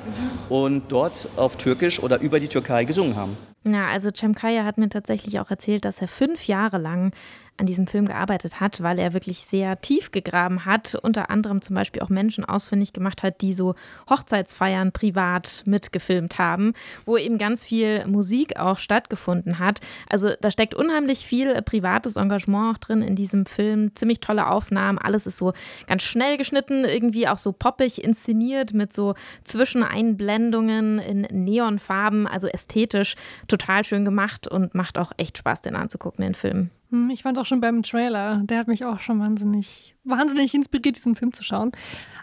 und 0.48 0.84
dort 0.88 1.28
auf 1.36 1.56
Türkisch 1.56 2.00
oder 2.00 2.20
über 2.20 2.38
die 2.38 2.48
Türkei 2.48 2.84
gesungen 2.84 3.16
haben. 3.16 3.36
Ja, 3.66 3.86
also 3.86 4.10
Cem 4.14 4.34
Kaya 4.34 4.64
hat 4.64 4.76
mir 4.76 4.90
tatsächlich 4.90 5.40
auch 5.40 5.50
erzählt, 5.50 5.84
dass 5.84 6.00
er 6.00 6.08
fünf 6.08 6.46
Jahre 6.46 6.76
lang 6.78 7.12
an 7.56 7.66
diesem 7.66 7.86
Film 7.86 8.06
gearbeitet 8.06 8.60
hat, 8.60 8.82
weil 8.82 8.98
er 8.98 9.12
wirklich 9.12 9.46
sehr 9.46 9.80
tief 9.80 10.10
gegraben 10.10 10.64
hat, 10.64 10.96
unter 10.96 11.30
anderem 11.30 11.62
zum 11.62 11.76
Beispiel 11.76 12.02
auch 12.02 12.08
Menschen 12.08 12.44
ausfindig 12.44 12.92
gemacht 12.92 13.22
hat, 13.22 13.40
die 13.40 13.54
so 13.54 13.74
Hochzeitsfeiern 14.10 14.90
privat 14.90 15.62
mitgefilmt 15.66 16.38
haben, 16.38 16.74
wo 17.06 17.16
eben 17.16 17.38
ganz 17.38 17.64
viel 17.64 18.06
Musik 18.06 18.58
auch 18.58 18.78
stattgefunden 18.78 19.60
hat. 19.60 19.80
Also 20.08 20.30
da 20.40 20.50
steckt 20.50 20.74
unheimlich 20.74 21.26
viel 21.26 21.62
privates 21.62 22.16
Engagement 22.16 22.74
auch 22.74 22.78
drin 22.78 23.02
in 23.02 23.14
diesem 23.14 23.46
Film, 23.46 23.94
ziemlich 23.94 24.18
tolle 24.18 24.48
Aufnahmen, 24.48 24.98
alles 24.98 25.26
ist 25.26 25.36
so 25.36 25.52
ganz 25.86 26.02
schnell 26.02 26.36
geschnitten, 26.36 26.84
irgendwie 26.84 27.28
auch 27.28 27.38
so 27.38 27.52
poppig 27.52 28.02
inszeniert 28.02 28.74
mit 28.74 28.92
so 28.92 29.14
Zwischeneinblendungen 29.44 30.98
in 30.98 31.20
Neonfarben, 31.30 32.26
also 32.26 32.48
ästhetisch 32.48 33.14
total 33.46 33.84
schön 33.84 34.04
gemacht 34.04 34.48
und 34.48 34.74
macht 34.74 34.98
auch 34.98 35.12
echt 35.18 35.38
Spaß, 35.38 35.62
den 35.62 35.76
anzugucken, 35.76 36.24
den 36.24 36.34
Film. 36.34 36.70
Hm, 36.94 37.10
ich 37.10 37.24
fand 37.24 37.38
auch 37.40 37.46
schon 37.46 37.60
beim 37.60 37.82
Trailer, 37.82 38.42
der 38.44 38.58
hat 38.58 38.68
mich 38.68 38.84
auch 38.84 39.00
schon 39.00 39.18
wahnsinnig, 39.18 39.96
wahnsinnig 40.04 40.54
inspiriert, 40.54 40.94
diesen 40.94 41.16
Film 41.16 41.32
zu 41.32 41.42
schauen. 41.42 41.72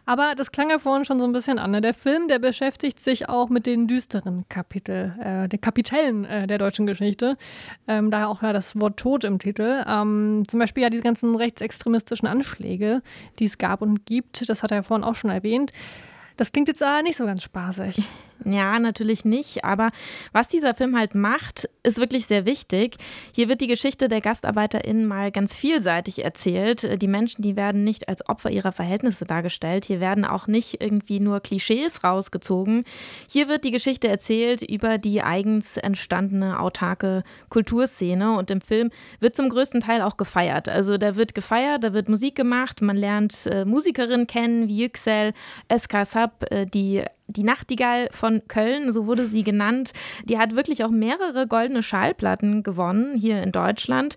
Aber 0.06 0.34
das 0.34 0.54
klang 0.54 0.70
ja 0.70 0.80
vorhin 0.80 1.04
schon 1.04 1.20
so 1.20 1.26
ein 1.26 1.34
bisschen 1.34 1.60
an. 1.60 1.72
Ne? 1.72 1.82
Der 1.82 1.94
Film, 1.94 2.30
der 2.30 2.40
beschäftigt 2.40 3.02
sich 3.02 3.28
auch 3.28 3.50
mit 3.50 3.66
den 3.66 3.88
düsteren 3.88 4.46
Kapitel, 4.48 5.14
äh, 5.20 5.50
den 5.50 5.60
Kapitellen 5.60 6.24
äh, 6.24 6.48
der 6.48 6.58
deutschen 6.58 6.86
Geschichte. 6.86 7.38
Ähm, 7.86 8.12
daher 8.12 8.30
auch 8.30 8.42
ja 8.42 8.54
das 8.54 8.80
Wort 8.80 8.98
Tod 8.98 9.26
im 9.26 9.40
Titel. 9.40 9.84
Ähm, 9.86 10.44
zum 10.48 10.60
Beispiel 10.60 10.84
ja 10.84 10.90
diese 10.90 11.04
ganzen 11.04 11.36
rechtsextremistischen 11.36 12.30
Anschläge, 12.30 13.02
die 13.40 13.46
es 13.46 13.58
gab 13.58 13.82
und 13.82 14.06
gibt. 14.06 14.48
Das 14.50 14.64
hat 14.64 14.72
er 14.72 14.78
ja 14.78 14.84
vorhin 14.84 15.04
auch 15.04 15.16
schon 15.16 15.32
erwähnt. 15.32 15.74
Das 16.38 16.54
klingt 16.54 16.70
jetzt 16.70 16.82
aber 16.82 17.04
nicht 17.04 17.18
so 17.18 17.26
ganz 17.26 17.44
spaßig. 17.44 18.08
Ja, 18.46 18.80
natürlich 18.80 19.26
nicht. 19.26 19.64
Aber 19.64 19.92
was 20.32 20.48
dieser 20.48 20.74
Film 20.74 20.98
halt 20.98 21.14
macht, 21.16 21.70
ist 21.84 22.00
wirklich 22.00 22.26
sehr 22.26 22.46
wichtig. 22.46 22.98
Hier 23.36 23.50
wird 23.50 23.62
die 23.62 23.68
Geschichte 23.68 24.08
der 24.08 24.22
GastarbeiterInnen 24.22 25.08
mal 25.08 25.32
ganz 25.32 25.56
vielseitig 25.56 26.24
erzählt. 26.24 27.02
Die 27.02 27.08
Menschen, 27.08 27.42
die 27.42 27.56
werden 27.56 27.84
nicht 27.84 28.10
als 28.10 28.28
Opfer 28.28 28.50
ihrer 28.50 28.72
Verhältnisse 28.72 29.26
dargestellt. 29.26 29.86
Hier 29.86 30.00
werden 30.00 30.26
auch 30.26 30.48
nicht 30.48 30.82
irgendwie 30.82 31.20
nur 31.20 31.40
Klischees 31.40 32.04
rausgezogen. 32.04 32.84
Hier 33.28 33.48
wird 33.48 33.64
die 33.64 33.72
Geschichte 33.72 34.08
erzählt 34.08 34.62
über 34.62 34.98
die 34.98 35.22
eigens 35.22 35.78
entstandene 35.78 36.60
autarke 36.60 37.24
Kulturszene. 37.50 38.38
Und 38.38 38.50
im 38.50 38.62
Film 38.62 38.90
wird 39.20 39.36
zum 39.36 39.50
größten 39.50 39.82
Teil 39.82 40.02
auch 40.02 40.18
gefeiert. 40.18 40.68
Also 40.68 40.98
da 40.98 41.16
wird 41.16 41.36
gefeiert, 41.36 41.84
da 41.84 41.94
wird 41.94 42.10
Musik 42.10 42.36
gemacht. 42.36 42.82
Man 42.82 42.98
lernt 42.98 43.46
äh, 43.46 43.66
Musikerinnen 43.66 44.28
kennen 44.28 44.68
wie 44.68 44.78
Yüksel, 44.84 45.32
Eska 45.68 46.06
Sab, 46.06 46.52
äh, 46.52 46.66
die 46.66 47.04
die 47.32 47.44
Nachtigall 47.44 48.08
von 48.12 48.42
Köln, 48.48 48.92
so 48.92 49.08
wurde 49.08 49.28
sie 49.28 49.44
genannt, 49.44 49.92
die 50.26 50.38
hat 50.38 50.56
wirklich 50.56 50.84
auch 50.84 50.90
mehrere 50.90 51.48
goldene 51.48 51.84
Schallplatten 51.84 52.64
gewonnen 52.64 53.16
hier 53.16 53.42
in 53.42 53.52
Deutschland. 53.52 54.16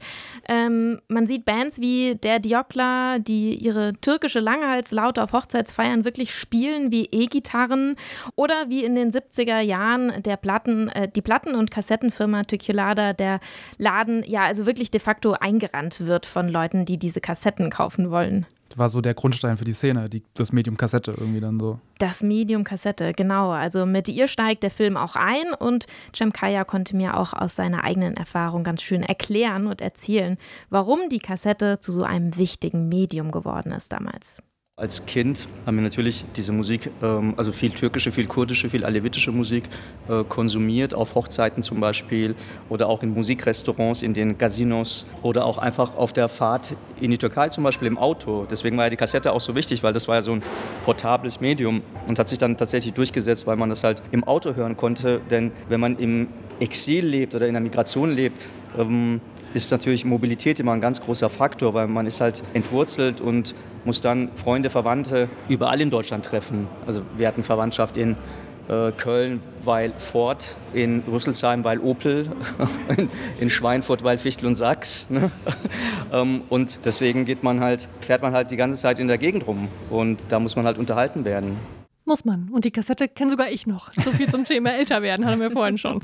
Ähm, 0.48 1.00
man 1.08 1.26
sieht 1.26 1.44
Bands 1.44 1.80
wie 1.80 2.16
der 2.16 2.38
Diokla, 2.38 3.18
die 3.18 3.54
ihre 3.54 3.92
türkische 4.00 4.40
Langehalslaute 4.40 5.22
auf 5.22 5.32
Hochzeitsfeiern 5.32 6.04
wirklich 6.04 6.34
spielen 6.34 6.90
wie 6.90 7.08
E-Gitarren 7.10 7.96
oder 8.36 8.68
wie 8.68 8.84
in 8.84 8.94
den 8.94 9.12
70er 9.12 9.60
Jahren 9.60 10.22
der 10.22 10.36
Platten, 10.36 10.88
äh, 10.88 11.08
die 11.08 11.22
Platten- 11.22 11.54
und 11.54 11.70
Kassettenfirma 11.70 12.44
Tükulada, 12.44 13.12
der 13.12 13.40
Laden 13.78 14.22
ja 14.26 14.42
also 14.42 14.66
wirklich 14.66 14.90
de 14.90 15.00
facto 15.00 15.32
eingerannt 15.32 16.06
wird 16.06 16.26
von 16.26 16.48
Leuten, 16.48 16.84
die 16.84 16.98
diese 16.98 17.20
Kassetten 17.20 17.70
kaufen 17.70 18.10
wollen 18.10 18.46
war 18.76 18.88
so 18.88 19.00
der 19.00 19.14
Grundstein 19.14 19.56
für 19.56 19.64
die 19.64 19.72
Szene, 19.72 20.08
die, 20.08 20.22
das 20.34 20.52
Medium 20.52 20.76
Kassette 20.76 21.12
irgendwie 21.12 21.40
dann 21.40 21.60
so. 21.60 21.78
Das 21.98 22.22
Medium 22.22 22.64
Kassette, 22.64 23.12
genau. 23.12 23.50
Also 23.50 23.86
mit 23.86 24.08
ihr 24.08 24.28
steigt 24.28 24.62
der 24.62 24.70
Film 24.70 24.96
auch 24.96 25.16
ein 25.16 25.52
und 25.58 25.86
Cem 26.14 26.32
Kaya 26.32 26.64
konnte 26.64 26.96
mir 26.96 27.16
auch 27.18 27.32
aus 27.32 27.56
seiner 27.56 27.84
eigenen 27.84 28.16
Erfahrung 28.16 28.64
ganz 28.64 28.82
schön 28.82 29.02
erklären 29.02 29.66
und 29.66 29.80
erzählen, 29.80 30.38
warum 30.70 31.08
die 31.08 31.18
Kassette 31.18 31.78
zu 31.80 31.92
so 31.92 32.02
einem 32.02 32.36
wichtigen 32.36 32.88
Medium 32.88 33.30
geworden 33.30 33.72
ist 33.72 33.92
damals. 33.92 34.42
Als 34.76 35.06
Kind 35.06 35.46
haben 35.66 35.76
wir 35.76 35.82
natürlich 35.82 36.24
diese 36.34 36.50
Musik, 36.50 36.90
ähm, 37.00 37.34
also 37.36 37.52
viel 37.52 37.70
türkische, 37.70 38.10
viel 38.10 38.26
kurdische, 38.26 38.68
viel 38.68 38.84
alevitische 38.84 39.30
Musik 39.30 39.68
äh, 40.08 40.24
konsumiert, 40.24 40.94
auf 40.94 41.14
Hochzeiten 41.14 41.62
zum 41.62 41.78
Beispiel 41.78 42.34
oder 42.68 42.88
auch 42.88 43.04
in 43.04 43.14
Musikrestaurants, 43.14 44.02
in 44.02 44.14
den 44.14 44.36
Casinos 44.36 45.06
oder 45.22 45.46
auch 45.46 45.58
einfach 45.58 45.96
auf 45.96 46.12
der 46.12 46.28
Fahrt 46.28 46.74
in 47.00 47.12
die 47.12 47.18
Türkei 47.18 47.50
zum 47.50 47.62
Beispiel 47.62 47.86
im 47.86 47.96
Auto. 47.96 48.48
Deswegen 48.50 48.76
war 48.76 48.86
ja 48.86 48.90
die 48.90 48.96
Kassette 48.96 49.30
auch 49.30 49.40
so 49.40 49.54
wichtig, 49.54 49.84
weil 49.84 49.92
das 49.92 50.08
war 50.08 50.16
ja 50.16 50.22
so 50.22 50.32
ein 50.32 50.42
portables 50.84 51.40
Medium 51.40 51.82
und 52.08 52.18
hat 52.18 52.26
sich 52.26 52.40
dann 52.40 52.56
tatsächlich 52.56 52.94
durchgesetzt, 52.94 53.46
weil 53.46 53.54
man 53.54 53.70
das 53.70 53.84
halt 53.84 54.02
im 54.10 54.24
Auto 54.24 54.56
hören 54.56 54.76
konnte. 54.76 55.20
Denn 55.30 55.52
wenn 55.68 55.78
man 55.78 55.96
im 55.98 56.26
Exil 56.58 57.06
lebt 57.06 57.36
oder 57.36 57.46
in 57.46 57.52
der 57.52 57.62
Migration 57.62 58.10
lebt, 58.10 58.42
ähm, 58.76 59.20
ist 59.54 59.70
natürlich 59.70 60.04
Mobilität 60.04 60.60
immer 60.60 60.72
ein 60.72 60.80
ganz 60.80 61.00
großer 61.00 61.30
Faktor, 61.30 61.72
weil 61.74 61.86
man 61.86 62.06
ist 62.06 62.20
halt 62.20 62.42
entwurzelt 62.52 63.20
und 63.20 63.54
muss 63.84 64.00
dann 64.00 64.30
Freunde, 64.34 64.68
Verwandte 64.68 65.28
überall 65.48 65.80
in 65.80 65.90
Deutschland 65.90 66.24
treffen. 66.24 66.66
Also 66.86 67.02
wir 67.16 67.28
hatten 67.28 67.42
Verwandtschaft 67.42 67.96
in 67.96 68.16
äh, 68.68 68.92
Köln, 68.92 69.40
weil 69.62 69.92
Ford, 69.98 70.56
in 70.72 71.02
Rüsselsheim, 71.10 71.64
weil 71.64 71.78
Opel, 71.78 72.30
in, 72.96 73.08
in 73.38 73.50
Schweinfurt, 73.50 74.02
weil 74.02 74.18
Fichtel 74.18 74.46
und 74.46 74.54
Sachs. 74.54 75.08
Ne? 75.10 75.30
ähm, 76.12 76.42
und 76.48 76.84
deswegen 76.84 77.24
geht 77.24 77.42
man 77.42 77.60
halt, 77.60 77.88
fährt 78.00 78.22
man 78.22 78.32
halt 78.32 78.50
die 78.50 78.56
ganze 78.56 78.78
Zeit 78.78 78.98
in 78.98 79.06
der 79.08 79.18
Gegend 79.18 79.46
rum 79.46 79.68
und 79.90 80.26
da 80.30 80.40
muss 80.40 80.56
man 80.56 80.66
halt 80.66 80.78
unterhalten 80.78 81.24
werden. 81.24 81.56
Muss 82.06 82.26
man. 82.26 82.50
Und 82.50 82.66
die 82.66 82.70
Kassette 82.70 83.08
kenne 83.08 83.30
sogar 83.30 83.50
ich 83.50 83.66
noch. 83.66 83.90
So 83.94 84.12
viel 84.12 84.28
zum 84.28 84.44
Thema 84.44 84.70
älter 84.74 85.00
werden, 85.00 85.24
hatten 85.24 85.40
wir 85.40 85.50
vorhin 85.50 85.78
schon. 85.78 86.00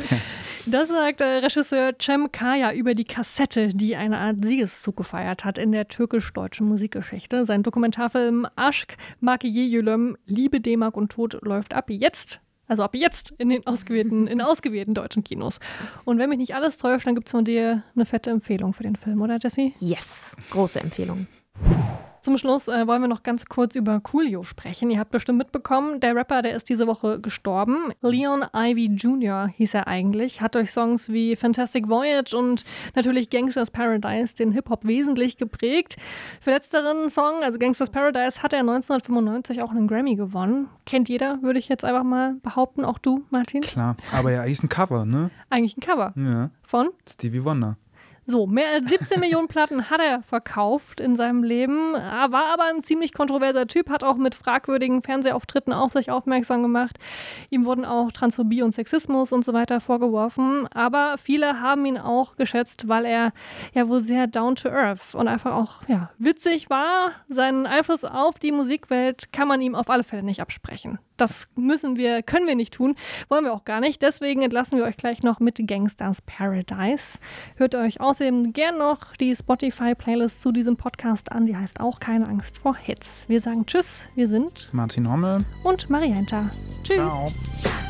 Das 0.64 0.88
sagt 0.88 1.20
äh, 1.20 1.24
Regisseur 1.24 1.92
Cem 2.00 2.32
Kaya 2.32 2.72
über 2.72 2.94
die 2.94 3.04
Kassette, 3.04 3.68
die 3.68 3.96
eine 3.96 4.18
Art 4.18 4.42
Siegeszug 4.42 4.96
gefeiert 4.96 5.44
hat 5.44 5.58
in 5.58 5.72
der 5.72 5.88
türkisch-deutschen 5.88 6.66
Musikgeschichte. 6.66 7.44
Sein 7.44 7.62
Dokumentarfilm 7.62 8.46
Aşk, 8.56 8.96
Makiye 9.20 9.64
Yülüm, 9.64 10.16
Liebe, 10.24 10.60
D-Mark 10.60 10.96
und 10.96 11.12
Tod 11.12 11.38
läuft 11.42 11.74
ab 11.74 11.90
jetzt. 11.90 12.40
Also 12.66 12.82
ab 12.84 12.94
jetzt 12.94 13.32
in 13.36 13.50
den 13.50 13.66
ausgewählten, 13.66 14.26
in 14.26 14.40
ausgewählten 14.40 14.94
deutschen 14.94 15.24
Kinos. 15.24 15.58
Und 16.04 16.18
wenn 16.18 16.30
mich 16.30 16.38
nicht 16.38 16.54
alles 16.54 16.78
täuscht, 16.78 17.06
dann 17.06 17.14
gibt 17.14 17.26
es 17.26 17.32
von 17.32 17.44
dir 17.44 17.82
eine 17.94 18.06
fette 18.06 18.30
Empfehlung 18.30 18.72
für 18.72 18.84
den 18.84 18.96
Film, 18.96 19.20
oder 19.20 19.38
Jessie? 19.42 19.74
Yes, 19.80 20.36
große 20.50 20.80
Empfehlung. 20.80 21.26
Zum 22.22 22.36
Schluss 22.36 22.68
äh, 22.68 22.86
wollen 22.86 23.00
wir 23.00 23.08
noch 23.08 23.22
ganz 23.22 23.46
kurz 23.46 23.76
über 23.76 23.98
Coolio 24.00 24.42
sprechen. 24.42 24.90
Ihr 24.90 24.98
habt 24.98 25.10
bestimmt 25.10 25.38
mitbekommen, 25.38 26.00
der 26.00 26.14
Rapper, 26.14 26.42
der 26.42 26.54
ist 26.54 26.68
diese 26.68 26.86
Woche 26.86 27.18
gestorben. 27.18 27.92
Leon 28.02 28.44
Ivy 28.54 28.86
Jr. 28.94 29.48
hieß 29.48 29.74
er 29.74 29.86
eigentlich, 29.86 30.42
hat 30.42 30.54
durch 30.54 30.70
Songs 30.70 31.10
wie 31.10 31.34
Fantastic 31.34 31.88
Voyage 31.88 32.36
und 32.36 32.64
natürlich 32.94 33.30
Gangsters 33.30 33.70
Paradise 33.70 34.34
den 34.34 34.52
Hip-Hop 34.52 34.84
wesentlich 34.84 35.38
geprägt. 35.38 35.96
Für 36.42 36.50
letzteren 36.50 37.08
Song, 37.08 37.42
also 37.42 37.58
Gangsters 37.58 37.88
Paradise, 37.88 38.42
hat 38.42 38.52
er 38.52 38.60
1995 38.60 39.62
auch 39.62 39.70
einen 39.70 39.86
Grammy 39.86 40.14
gewonnen. 40.14 40.68
Kennt 40.84 41.08
jeder, 41.08 41.40
würde 41.42 41.58
ich 41.58 41.68
jetzt 41.68 41.84
einfach 41.84 42.04
mal 42.04 42.34
behaupten, 42.42 42.84
auch 42.84 42.98
du, 42.98 43.24
Martin? 43.30 43.62
Klar, 43.62 43.96
aber 44.12 44.30
ja, 44.30 44.42
eigentlich 44.42 44.62
ein 44.62 44.68
Cover, 44.68 45.06
ne? 45.06 45.30
Eigentlich 45.48 45.76
ein 45.76 45.80
Cover. 45.80 46.12
Ja. 46.16 46.50
Von? 46.62 46.90
Stevie 47.08 47.44
Wonder. 47.44 47.76
So, 48.30 48.46
mehr 48.46 48.74
als 48.74 48.88
17 48.88 49.18
Millionen 49.20 49.48
Platten 49.48 49.90
hat 49.90 50.00
er 50.00 50.22
verkauft 50.22 51.00
in 51.00 51.16
seinem 51.16 51.42
Leben, 51.42 51.94
war 51.94 52.52
aber 52.52 52.64
ein 52.72 52.84
ziemlich 52.84 53.12
kontroverser 53.12 53.66
Typ, 53.66 53.90
hat 53.90 54.04
auch 54.04 54.14
mit 54.14 54.36
fragwürdigen 54.36 55.02
Fernsehauftritten 55.02 55.72
auf 55.72 55.92
sich 55.94 56.12
aufmerksam 56.12 56.62
gemacht. 56.62 56.96
Ihm 57.50 57.64
wurden 57.64 57.84
auch 57.84 58.12
Transphobie 58.12 58.62
und 58.62 58.72
Sexismus 58.72 59.32
und 59.32 59.44
so 59.44 59.52
weiter 59.52 59.80
vorgeworfen, 59.80 60.68
aber 60.68 61.16
viele 61.18 61.60
haben 61.60 61.84
ihn 61.86 61.98
auch 61.98 62.36
geschätzt, 62.36 62.86
weil 62.86 63.04
er 63.04 63.32
ja 63.74 63.88
wohl 63.88 64.00
sehr 64.00 64.28
down 64.28 64.54
to 64.54 64.68
earth 64.68 65.16
und 65.16 65.26
einfach 65.26 65.52
auch 65.52 65.88
ja, 65.88 66.10
witzig 66.18 66.70
war. 66.70 67.10
Seinen 67.28 67.66
Einfluss 67.66 68.04
auf 68.04 68.38
die 68.38 68.52
Musikwelt 68.52 69.32
kann 69.32 69.48
man 69.48 69.60
ihm 69.60 69.74
auf 69.74 69.90
alle 69.90 70.04
Fälle 70.04 70.22
nicht 70.22 70.40
absprechen. 70.40 71.00
Das 71.20 71.48
müssen 71.54 71.96
wir, 71.96 72.22
können 72.22 72.46
wir 72.46 72.56
nicht 72.56 72.74
tun, 72.74 72.96
wollen 73.28 73.44
wir 73.44 73.52
auch 73.52 73.64
gar 73.64 73.80
nicht. 73.80 74.00
Deswegen 74.02 74.42
entlassen 74.42 74.78
wir 74.78 74.84
euch 74.84 74.96
gleich 74.96 75.22
noch 75.22 75.40
mit 75.40 75.60
Gangsters 75.66 76.22
Paradise. 76.22 77.18
Hört 77.56 77.74
euch 77.74 78.00
außerdem 78.00 78.52
gern 78.52 78.78
noch 78.78 79.14
die 79.16 79.34
Spotify-Playlist 79.36 80.40
zu 80.40 80.52
diesem 80.52 80.76
Podcast 80.76 81.30
an. 81.32 81.46
Die 81.46 81.56
heißt 81.56 81.80
auch 81.80 82.00
Keine 82.00 82.26
Angst 82.26 82.58
vor 82.58 82.76
Hits. 82.76 83.24
Wir 83.28 83.40
sagen 83.40 83.66
Tschüss. 83.66 84.04
Wir 84.14 84.28
sind 84.28 84.68
Martin 84.72 85.10
Hommel 85.10 85.44
und 85.62 85.90
Marienta. 85.90 86.50
Tschüss. 86.82 86.96
Ciao. 86.96 87.89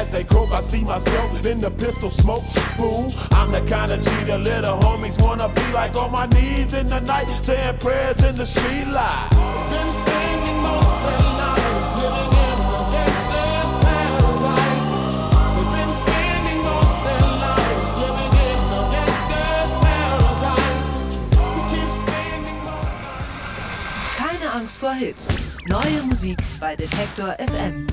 As 0.00 0.08
they 0.08 0.24
croak, 0.24 0.50
I 0.50 0.62
see 0.62 0.82
myself 0.82 1.44
in 1.44 1.60
the 1.60 1.70
pistol 1.70 2.08
smoke. 2.08 2.44
Fool, 2.78 3.12
I'm 3.32 3.52
the 3.52 3.60
kind 3.68 3.92
of 3.92 4.00
G 4.00 4.10
the 4.24 4.38
little 4.38 4.78
homies 4.78 5.20
wanna 5.20 5.46
be 5.50 5.72
like 5.74 5.94
on 5.94 6.10
my 6.10 6.24
knees 6.24 6.72
in 6.72 6.88
the 6.88 7.00
night, 7.00 7.26
saying 7.44 7.76
prayers 7.80 8.24
in 8.24 8.34
the 8.34 8.46
street 8.46 8.86
light. 8.86 9.28
Been 9.68 9.90
spending 10.00 10.58
most 10.64 10.88
of 10.88 11.20
their 11.20 11.36
lives 11.44 11.88
living 12.00 12.32
in 12.48 12.56
a 12.64 12.82
gangster's 12.94 13.72
paradise. 13.84 14.88
They've 15.52 15.72
been 15.76 15.92
spending 16.00 16.60
most 16.70 16.96
of 16.96 17.04
their 17.04 17.28
lives 17.44 17.90
living 18.00 18.34
in 18.48 18.56
a 18.72 18.82
gangster's 18.96 19.72
paradise. 19.84 20.88
We 21.44 21.60
keep 21.72 21.90
spending 22.00 22.58
most 22.64 22.96
Keine 24.16 24.48
Angst 24.54 24.78
vor 24.78 24.94
Hits. 24.94 25.28
Neue 25.68 26.00
Musik 26.08 26.38
bei 26.58 26.74
Detektor 26.74 27.36
FM. 27.38 27.86